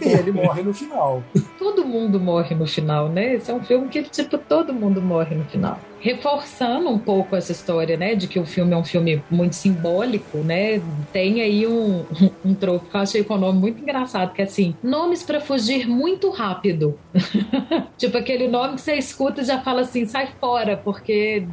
[0.00, 1.22] E ele morre no final.
[1.58, 3.34] Todo mundo morre no final, né?
[3.34, 5.78] Esse é um filme que, tipo, todo mundo morre no final.
[6.00, 8.14] Reforçando um pouco essa história, né?
[8.14, 10.80] De que o filme é um filme muito simbólico, né?
[11.12, 14.42] Tem aí um, um, um troco que eu achei com o nome muito engraçado, que
[14.42, 16.98] é assim, nomes pra fugir muito rápido.
[17.96, 21.46] tipo, aquele nome que você escuta e já fala assim, sai fora, porque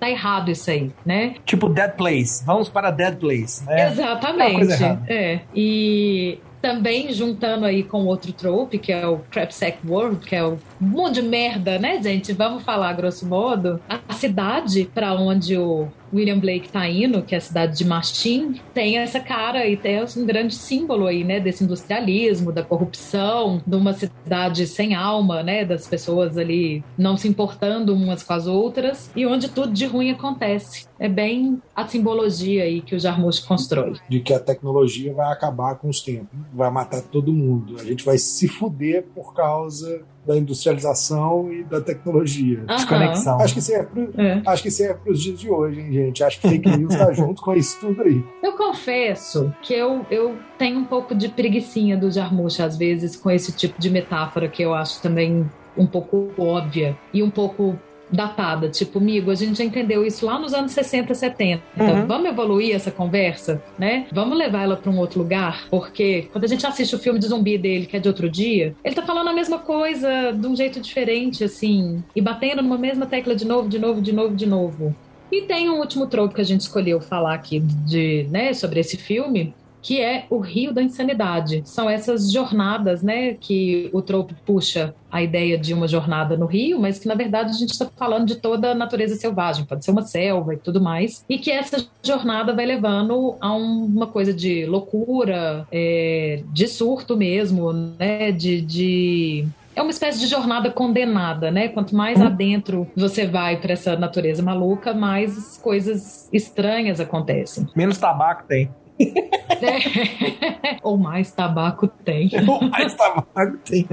[0.00, 1.36] tá errado isso aí, né?
[1.44, 2.44] Tipo Dead Place.
[2.44, 3.82] Vamos para Dead Place, né?
[3.82, 4.54] É uma Exatamente.
[4.54, 5.04] coisa errada.
[5.08, 5.40] É.
[5.54, 10.56] E também juntando aí com outro trope, que é o Crapsack World, que é o
[10.80, 12.32] mundo de merda, né, gente?
[12.32, 13.80] Vamos falar grosso modo.
[13.88, 18.60] A cidade para onde o William Blake tá indo, que é a cidade de Mastin,
[18.74, 23.76] tem essa cara e tem um grande símbolo aí, né, desse industrialismo, da corrupção, de
[23.76, 29.10] uma cidade sem alma, né, das pessoas ali não se importando umas com as outras
[29.16, 30.86] e onde tudo de ruim acontece.
[31.02, 33.94] É bem a simbologia aí que o Jarmusch constrói.
[34.08, 36.28] De que a tecnologia vai acabar com os tempos.
[36.54, 37.74] Vai matar todo mundo.
[37.80, 42.60] A gente vai se fuder por causa da industrialização e da tecnologia.
[42.68, 43.40] Desconexão.
[43.40, 44.42] Acho que serve pro, É.
[44.46, 46.22] acho que serve pros dias de hoje, hein, gente?
[46.22, 48.24] Acho que fake news tá junto com isso tudo aí.
[48.40, 53.28] Eu confesso que eu, eu tenho um pouco de preguiçinha do Jarmusch, às vezes, com
[53.28, 57.76] esse tipo de metáfora que eu acho também um pouco óbvia e um pouco
[58.12, 58.68] datada.
[58.68, 61.62] Tipo, amigo, a gente já entendeu isso lá nos anos 60, 70.
[61.78, 62.06] Uhum.
[62.06, 64.06] Vamos evoluir essa conversa, né?
[64.12, 65.66] Vamos levar ela para um outro lugar?
[65.70, 68.74] Porque quando a gente assiste o filme de zumbi dele, que é de outro dia,
[68.84, 73.06] ele tá falando a mesma coisa de um jeito diferente, assim, e batendo numa mesma
[73.06, 74.94] tecla de novo, de novo, de novo, de novo.
[75.30, 78.98] E tem um último troco que a gente escolheu falar aqui de, né, sobre esse
[78.98, 81.62] filme, que é o Rio da Insanidade.
[81.64, 86.80] São essas jornadas, né, que o trope puxa a ideia de uma jornada no rio,
[86.80, 89.90] mas que na verdade a gente está falando de toda a natureza selvagem, pode ser
[89.90, 94.32] uma selva e tudo mais, e que essa jornada vai levando a um- uma coisa
[94.32, 101.50] de loucura, é, de surto mesmo, né, de, de é uma espécie de jornada condenada,
[101.50, 101.68] né?
[101.68, 107.66] Quanto mais adentro você vai para essa natureza maluca, mais coisas estranhas acontecem.
[107.74, 108.68] Menos tabaco tem.
[109.02, 110.78] É.
[110.82, 112.30] Ou mais tabaco tem.
[112.46, 113.86] Ou mais tabaco tem.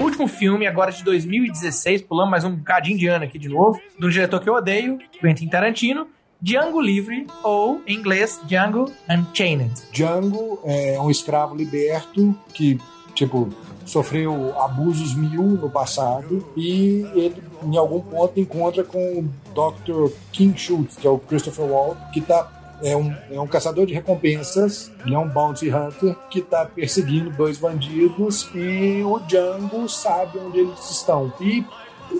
[0.00, 4.10] Último filme, agora de 2016, pulando mais um bocadinho de ano aqui de novo, do
[4.10, 6.06] diretor que eu odeio, Quentin Tarantino,
[6.40, 9.72] Django Livre, ou, em inglês, Django Unchained.
[9.92, 12.78] Django é um escravo liberto que,
[13.14, 13.48] tipo,
[13.86, 20.12] sofreu abusos mil no passado e ele, em algum ponto, encontra com o Dr.
[20.32, 22.52] King Schultz, que é o Christopher Wald, que tá
[22.82, 27.30] é um, é um caçador de recompensas, ele é um bounty hunter que está perseguindo
[27.30, 31.32] dois bandidos e o Django sabe onde eles estão.
[31.40, 31.64] E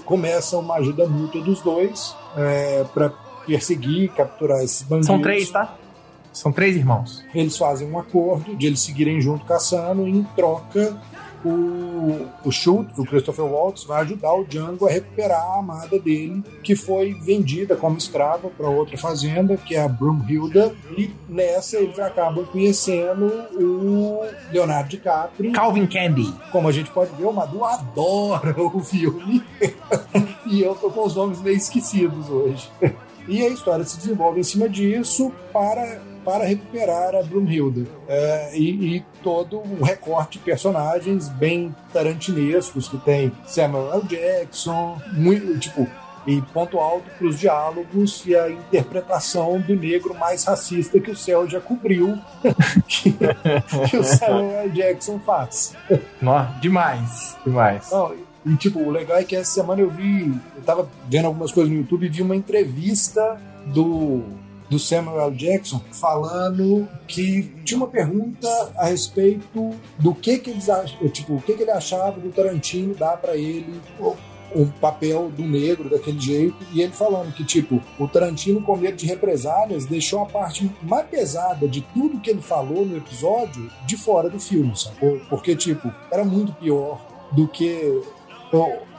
[0.07, 3.11] começa uma ajuda mútua dos dois é, para
[3.47, 5.07] perseguir, capturar esses bandidos.
[5.09, 5.77] São três, tá?
[6.33, 7.25] São três irmãos.
[7.35, 10.97] Eles fazem um acordo de eles seguirem junto caçando e em troca
[11.47, 16.43] o, o Schultz, o Christopher Waltz, vai ajudar o Django a recuperar a amada dele,
[16.63, 21.99] que foi vendida como escrava para outra fazenda, que é a Broomhilda, e nessa eles
[21.99, 24.21] acabam conhecendo o
[24.53, 25.53] Leonardo DiCaprio.
[25.53, 26.33] Calvin Candy.
[26.51, 29.43] Como a gente pode ver, o Madu adora o filme,
[30.47, 32.69] e eu tô com os nomes meio esquecidos hoje.
[33.29, 37.87] E a história se desenvolve em cima disso para para recuperar a Brunhilde.
[38.09, 44.03] É, e, e, todo um recorte de personagens bem tarantinescos, que tem Samuel L.
[44.09, 45.87] Jackson, muito, tipo,
[46.27, 51.17] e ponto alto para os diálogos e a interpretação do negro mais racista que o
[51.17, 52.19] céu já cobriu,
[52.89, 53.17] que,
[53.89, 54.71] que o Samuel L.
[54.71, 55.77] Jackson faz.
[56.21, 57.89] Nossa, demais, demais.
[57.93, 58.13] Não,
[58.45, 61.73] e tipo, o legal é que essa semana eu vi, eu tava vendo algumas coisas
[61.73, 64.25] no YouTube e vi uma entrevista do
[64.69, 65.37] do Samuel L.
[65.37, 70.67] Jackson falando que tinha uma pergunta a respeito do que que eles
[71.13, 73.81] tipo, o que que ele achava do Tarantino dar para ele
[74.55, 78.97] o papel do negro daquele jeito e ele falando que tipo o Tarantino com medo
[78.97, 83.97] de represálias deixou a parte mais pesada de tudo que ele falou no episódio de
[83.97, 85.21] fora do filme, sacou?
[85.29, 88.03] Porque tipo era muito pior do que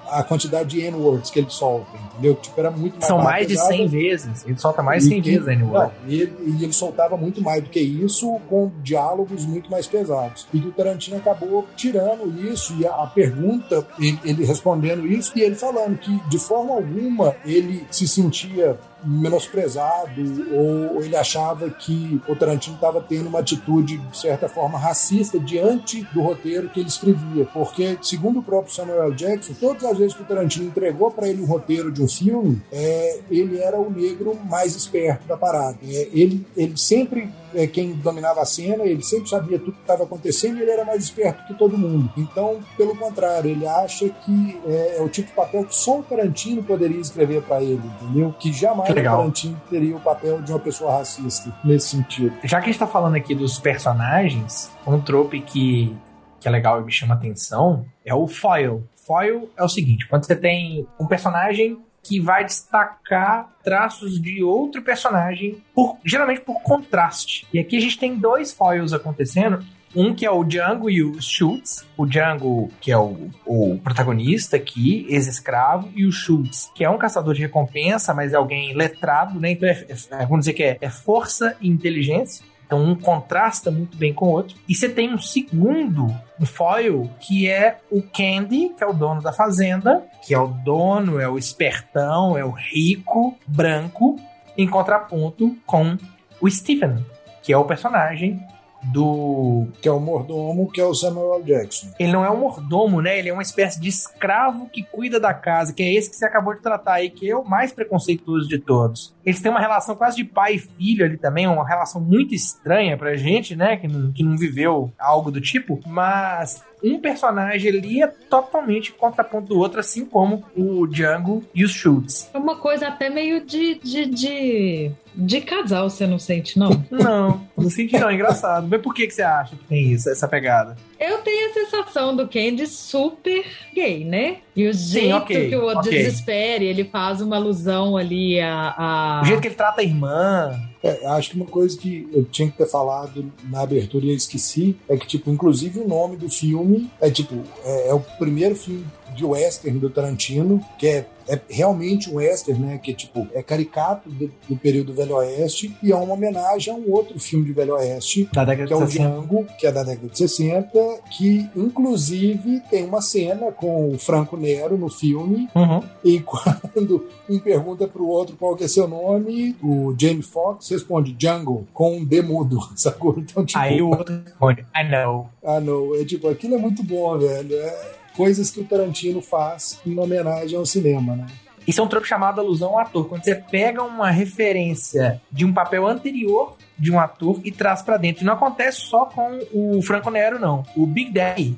[0.10, 2.36] a quantidade de N-words que ele solta, entendeu?
[2.36, 4.46] Tipo, era muito mais São mais de 100 vezes.
[4.46, 5.92] Ele solta mais de 100 que, vezes N-word.
[6.08, 10.48] E ele, e ele soltava muito mais do que isso, com diálogos muito mais pesados.
[10.54, 15.42] E o Tarantino acabou tirando isso, e a, a pergunta, ele, ele respondendo isso, e
[15.42, 20.22] ele falando que, de forma alguma, ele se sentia menosprezado
[20.52, 26.04] ou ele achava que o Tarantino estava tendo uma atitude, de certa forma, racista diante
[26.14, 27.46] do roteiro que ele escrevia.
[27.54, 29.12] Porque, segundo o próprio Samuel.
[29.12, 32.62] Jackson, todas as vezes que o Tarantino entregou para ele o roteiro de um filme,
[32.72, 35.78] é, ele era o negro mais esperto da parada.
[35.84, 40.04] É, ele, ele sempre é quem dominava a cena, ele sempre sabia tudo que estava
[40.04, 42.12] acontecendo e ele era mais esperto que todo mundo.
[42.18, 46.04] Então, pelo contrário, ele acha que é, é o tipo de papel que só o
[46.04, 48.36] Tarantino poderia escrever para ele, entendeu?
[48.40, 52.36] Que jamais que o Tarantino teria o papel de uma pessoa racista nesse sentido.
[52.44, 55.96] Já que a gente está falando aqui dos personagens, um trope que,
[56.40, 58.88] que é legal e me chama atenção é o foil.
[58.96, 64.82] Foil é o seguinte: quando você tem um personagem que vai destacar traços de outro
[64.82, 67.46] personagem, por, geralmente por contraste.
[67.54, 69.64] E aqui a gente tem dois foils acontecendo.
[69.96, 71.86] Um que é o Django e o Schultz.
[71.96, 76.98] O Django, que é o, o protagonista aqui, ex-escravo, e o Schultz, que é um
[76.98, 79.52] caçador de recompensa, mas é alguém letrado, né?
[79.52, 82.46] Então, é, é, vamos dizer que é, é força e inteligência.
[82.68, 84.58] Então um contrasta muito bem com o outro.
[84.68, 89.22] E você tem um segundo um foil que é o Candy, que é o dono
[89.22, 94.20] da fazenda, que é o dono, é o espertão, é o rico, branco,
[94.58, 95.98] em contraponto com
[96.42, 97.06] o Stephen,
[97.42, 98.40] que é o personagem
[98.84, 99.68] do.
[99.82, 101.88] Que é o mordomo, que é o Samuel Jackson.
[102.00, 103.18] Ele não é um mordomo, né?
[103.18, 106.26] Ele é uma espécie de escravo que cuida da casa, que é esse que você
[106.26, 109.16] acabou de tratar aí, que é o mais preconceituoso de todos.
[109.26, 112.98] Eles têm uma relação quase de pai e filho ali também, uma relação muito estranha
[112.98, 113.78] pra gente, né?
[113.78, 116.64] Que não, que não viveu algo do tipo, mas
[116.94, 122.30] um personagem ali é totalmente contraponto do outro, assim como o Django e os Schultz.
[122.34, 126.70] É uma coisa até meio de, de, de de casal, você não sente, não?
[126.92, 128.68] Não, não senti não, é engraçado.
[128.70, 130.76] Mas por que, que você acha que tem isso, essa pegada?
[131.00, 134.38] Eu tenho a sensação do Candy super gay, né?
[134.56, 136.04] E o jeito Sim, okay, que o outro okay.
[136.04, 139.22] desespere, ele faz uma alusão ali a, a...
[139.24, 140.60] O jeito que ele trata a irmã.
[140.88, 144.16] É, acho que uma coisa que eu tinha que ter falado na abertura e eu
[144.16, 147.36] esqueci é que, tipo, inclusive o nome do filme é, tipo,
[147.66, 148.86] é, é o primeiro filme
[149.18, 152.78] de western do Tarantino, que é é realmente um western, né?
[152.78, 156.92] Que tipo, é caricato do, do, período Velho Oeste e é uma homenagem a um
[156.92, 160.08] outro filme de Velho Oeste, da década que é o Django, que é da década
[160.08, 160.80] de 60,
[161.12, 165.84] que inclusive tem uma cena com o Franco Nero no filme, uhum.
[166.04, 166.20] e
[166.74, 171.68] quando um pergunta pro outro qual que é seu nome, o Jamie Foxx responde Jungle
[171.74, 173.16] com um demudo, sacou?
[173.18, 175.30] Então, tipo, Aí o outro responde, I know.
[175.44, 176.00] I know.
[176.00, 177.56] É tipo, aquilo é muito bom, velho.
[177.56, 181.28] É coisas que o Tarantino faz em homenagem ao cinema, né?
[181.68, 183.08] Isso é um troco chamado alusão ao ator.
[183.08, 187.98] Quando você pega uma referência de um papel anterior de um ator e traz para
[187.98, 188.26] dentro.
[188.26, 190.64] Não acontece só com o Franco Nero, não.
[190.76, 191.58] O Big Daddy,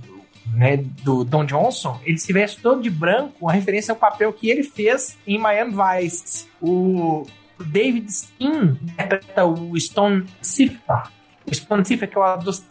[0.54, 4.50] né, do Don Johnson, ele se veste todo de branco, uma referência ao papel que
[4.50, 6.48] ele fez em Miami Vice.
[6.62, 7.26] O
[7.60, 11.19] David Steen interpreta o Stone Sifter
[11.52, 12.24] o Spontifa, que é o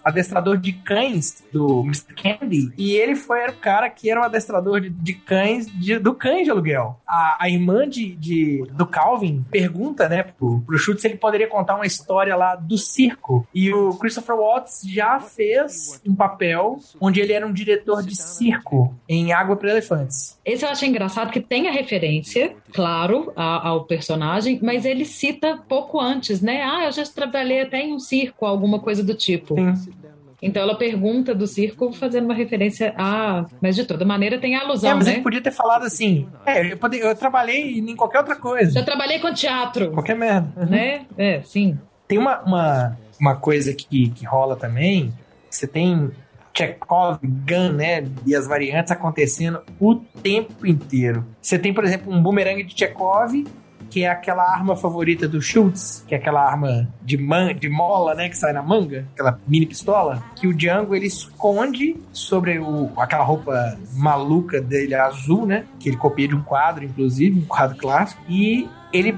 [0.04, 2.14] adestrador de cães do Mr.
[2.14, 5.98] Candy, e ele foi era o cara que era o adestrador de, de cães de,
[5.98, 6.98] do cães de aluguel.
[7.06, 11.46] A, a irmã de, de, do Calvin pergunta, né, pro, pro Schultz se ele poderia
[11.46, 13.46] contar uma história lá do circo.
[13.54, 18.94] E o Christopher Watts já fez um papel onde ele era um diretor de circo
[19.08, 20.38] em Água para Elefantes.
[20.44, 26.00] Esse eu achei engraçado que tem a referência, claro, ao personagem, mas ele cita pouco
[26.00, 26.62] antes, né?
[26.62, 29.56] Ah, eu já trabalhei até em um circo, algum alguma coisa do tipo.
[29.56, 29.92] Sim.
[30.40, 33.46] Então ela pergunta do circo fazendo uma referência a.
[33.60, 35.14] Mas de toda maneira tem a alusão, é, mas né?
[35.14, 36.28] ele podia ter falado assim.
[36.46, 38.78] É, eu, pode, eu trabalhei em qualquer outra coisa.
[38.78, 39.90] Eu trabalhei com teatro.
[39.90, 40.48] Qualquer merda.
[40.56, 40.66] Uhum.
[40.66, 41.06] Né?
[41.16, 41.76] É, sim.
[42.06, 45.12] Tem uma, uma, uma coisa que, que rola também.
[45.50, 46.10] Você tem
[46.58, 48.04] Chekhov, Gun, né?
[48.26, 51.24] E as variantes acontecendo o tempo inteiro.
[51.40, 53.44] Você tem, por exemplo, um bumerangue de Chekhov
[53.90, 58.14] que é aquela arma favorita do Schultz, que é aquela arma de, man, de mola,
[58.14, 62.90] né, que sai na manga, aquela mini pistola, que o Django ele esconde sobre o,
[62.98, 67.78] aquela roupa maluca dele azul, né, que ele copia de um quadro, inclusive, um quadro
[67.78, 69.16] clássico, e ele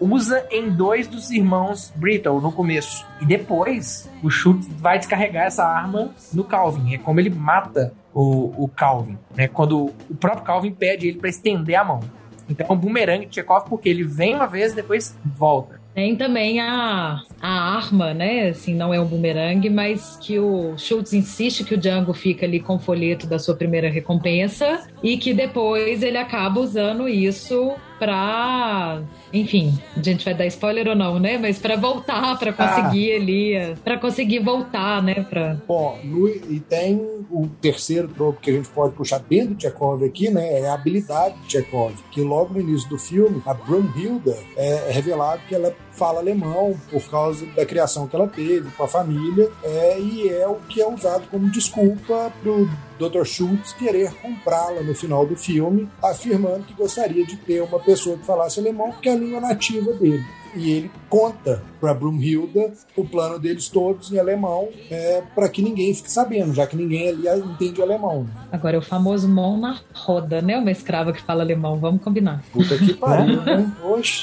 [0.00, 3.06] usa em dois dos irmãos Brittle no começo.
[3.20, 6.94] E depois o Schultz vai descarregar essa arma no Calvin.
[6.94, 9.46] É como ele mata o, o Calvin, né?
[9.48, 12.00] Quando o próprio Calvin pede ele para estender a mão.
[12.48, 15.80] Então é um bumerangue de Chekhov porque ele vem uma vez depois volta.
[15.94, 18.48] Tem também a, a arma, né?
[18.48, 22.60] Assim, não é um bumerangue, mas que o Schultz insiste que o Django fica ali
[22.60, 29.02] com o folheto da sua primeira recompensa e que depois ele acaba usando isso pra.
[29.32, 31.38] Enfim, a gente vai dar spoiler ou não, né?
[31.38, 33.16] Mas para voltar, para conseguir ah.
[33.16, 35.26] ali, para conseguir voltar, né?
[35.28, 35.56] Pra...
[35.66, 36.96] Bom, no, e tem
[37.30, 40.60] o terceiro troco que a gente pode puxar dentro do Chekhov aqui, né?
[40.60, 44.92] É a habilidade de Chekhov, que logo no início do filme, a Brunhilda é, é
[44.92, 49.52] revelado que ela fala alemão por causa da criação que ela teve com a família,
[49.62, 52.66] é, e é o que é usado como desculpa pro
[52.98, 53.24] Dr.
[53.26, 58.24] Schultz querer comprá-la no final do filme, afirmando que gostaria de ter uma pessoa que
[58.24, 60.24] falasse alemão, porque é a língua nativa dele
[60.54, 65.94] e ele conta para Brumhilda o plano deles todos em alemão é, para que ninguém
[65.94, 68.26] fique sabendo, já que ninguém ali entende alemão.
[68.52, 70.58] Agora é o famoso mão na roda, né?
[70.58, 72.42] Uma escrava que fala alemão, vamos combinar.
[72.52, 73.72] Puta que pariu, né?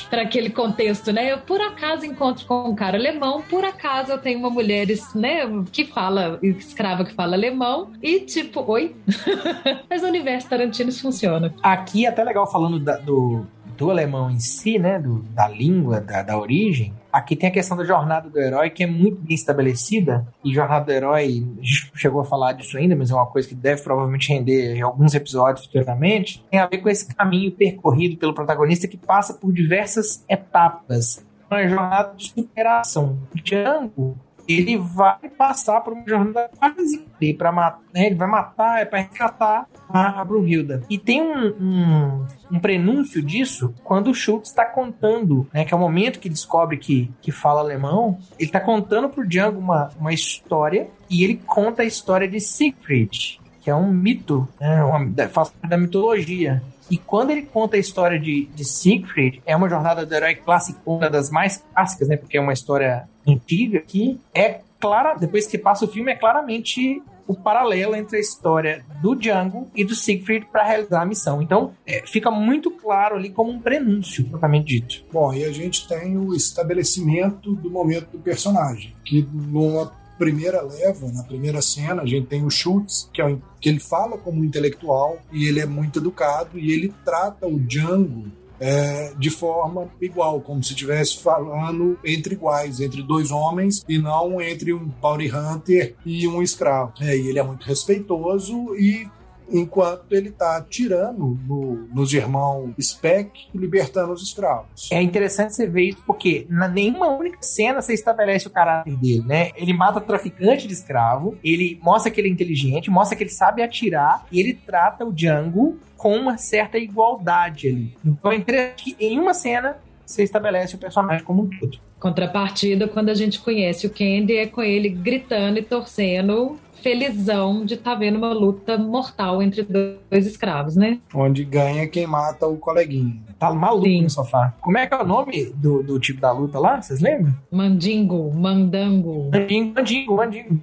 [0.10, 1.34] Para aquele contexto, né?
[1.34, 5.42] Eu por acaso encontro com um cara alemão, por acaso eu tenho uma mulher, né,
[5.72, 8.96] que fala, escrava que fala alemão e tipo, oi?
[9.90, 11.54] Mas o universo Tarantino funciona.
[11.62, 13.46] Aqui é até legal falando da, do
[13.78, 17.78] do alemão em si, né, do, da língua, da, da origem, aqui tem a questão
[17.78, 20.28] da jornada do herói, que é muito bem estabelecida.
[20.44, 23.48] E jornada do herói, a gente chegou a falar disso ainda, mas é uma coisa
[23.48, 26.44] que deve provavelmente render alguns episódios futuramente.
[26.50, 31.26] Tem a ver com esse caminho percorrido pelo protagonista que passa por diversas etapas.
[31.50, 33.18] Uma jornada de superação.
[33.36, 34.18] Django
[34.48, 37.06] ele vai passar por uma jornada quase
[37.38, 38.06] para matar, né?
[38.06, 40.84] ele vai matar, é para resgatar a Brunhilda.
[40.90, 45.78] E tem um, um, um, prenúncio disso quando o Schultz está contando, né, que é
[45.78, 50.14] o momento que descobre que, que fala alemão, ele está contando pro Django uma, uma
[50.14, 55.00] história e ele conta a história de Siegfried, que é um mito, né, uma,
[55.30, 56.62] faz parte da mitologia.
[56.90, 60.80] E quando ele conta a história de, de Siegfried, é uma jornada do herói clássico,
[60.86, 62.16] uma das mais clássicas, né?
[62.16, 67.02] Porque é uma história antiga que é clara, depois que passa o filme, é claramente
[67.28, 71.42] o paralelo entre a história do Django e do Siegfried para realizar a missão.
[71.42, 75.04] Então, é, fica muito claro ali como um prenúncio, propriamente dito.
[75.12, 81.12] Bom, e a gente tem o estabelecimento do momento do personagem, que numa primeira leva,
[81.12, 84.44] na primeira cena, a gente tem o Schultz, que, é, que ele fala como um
[84.44, 88.26] intelectual e ele é muito educado e ele trata o Django
[88.60, 94.42] é, de forma igual, como se estivesse falando entre iguais, entre dois homens e não
[94.42, 96.94] entre um bounty hunter e um escravo.
[97.02, 99.08] É, e ele é muito respeitoso e
[99.50, 104.90] enquanto ele tá tirando no, nos irmãos Speck e libertando os escravos.
[104.92, 109.24] É interessante você ver isso, porque na nenhuma única cena você estabelece o caráter dele,
[109.26, 109.52] né?
[109.56, 113.62] Ele mata traficante de escravo, ele mostra que ele é inteligente, mostra que ele sabe
[113.62, 117.98] atirar, e ele trata o Django com uma certa igualdade ali.
[118.06, 119.78] Então é interessante que em uma cena
[120.08, 121.78] você estabelece o personagem como um todo.
[122.00, 127.74] Contrapartida, quando a gente conhece o Candy, é com ele gritando e torcendo, felizão de
[127.74, 131.00] estar tá vendo uma luta mortal entre dois escravos, né?
[131.14, 133.18] Onde ganha quem mata o coleguinha.
[133.38, 134.04] Tá maluco Sim.
[134.04, 134.54] no sofá.
[134.62, 136.82] Como é que é o nome do, do tipo da luta lá?
[136.82, 137.36] Vocês lembram?
[137.52, 139.30] Mandingo, mandango.
[139.32, 140.62] Mandingo, mandingo, mandingo.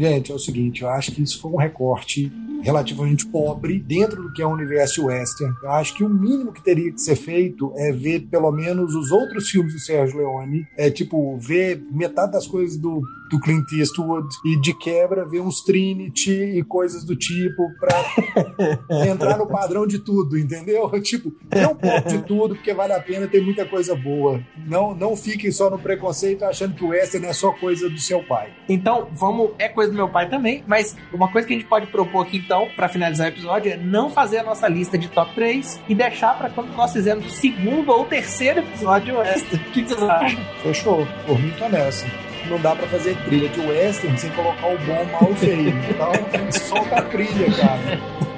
[0.00, 2.32] Gente, é o seguinte, eu acho que isso foi um recorte
[2.62, 5.54] relativamente pobre dentro do que é o universo western.
[5.62, 9.10] Eu acho que o mínimo que teria que ser feito é ver pelo menos os
[9.10, 14.28] outros filmes do Sérgio Leone, é tipo ver metade das coisas do, do Clint Eastwood
[14.44, 20.00] e de quebra ver uns Trinity e coisas do tipo para entrar no padrão de
[20.00, 20.90] tudo, entendeu?
[21.10, 24.40] Tipo, não pouco de tudo porque vale a pena, tem muita coisa boa.
[24.66, 28.22] Não, não fiquem só no preconceito achando que o western é só coisa do seu
[28.22, 28.52] pai.
[28.68, 31.86] Então, vamos, é coisa do meu pai também, mas uma coisa que a gente pode
[31.86, 35.34] propor aqui então, para finalizar o episódio, é não fazer a nossa lista de top
[35.34, 39.56] 3 e deixar para quando nós fizermos o segundo ou terceiro episódio extra.
[39.56, 40.44] O que vocês acham?
[40.62, 41.06] Fechou.
[41.26, 45.04] Por mim, tô nessa não dá para fazer trilha de western sem colocar o bom,
[45.12, 45.74] mal e feio.
[45.90, 46.12] Então,
[46.50, 48.29] solta a trilha, cara.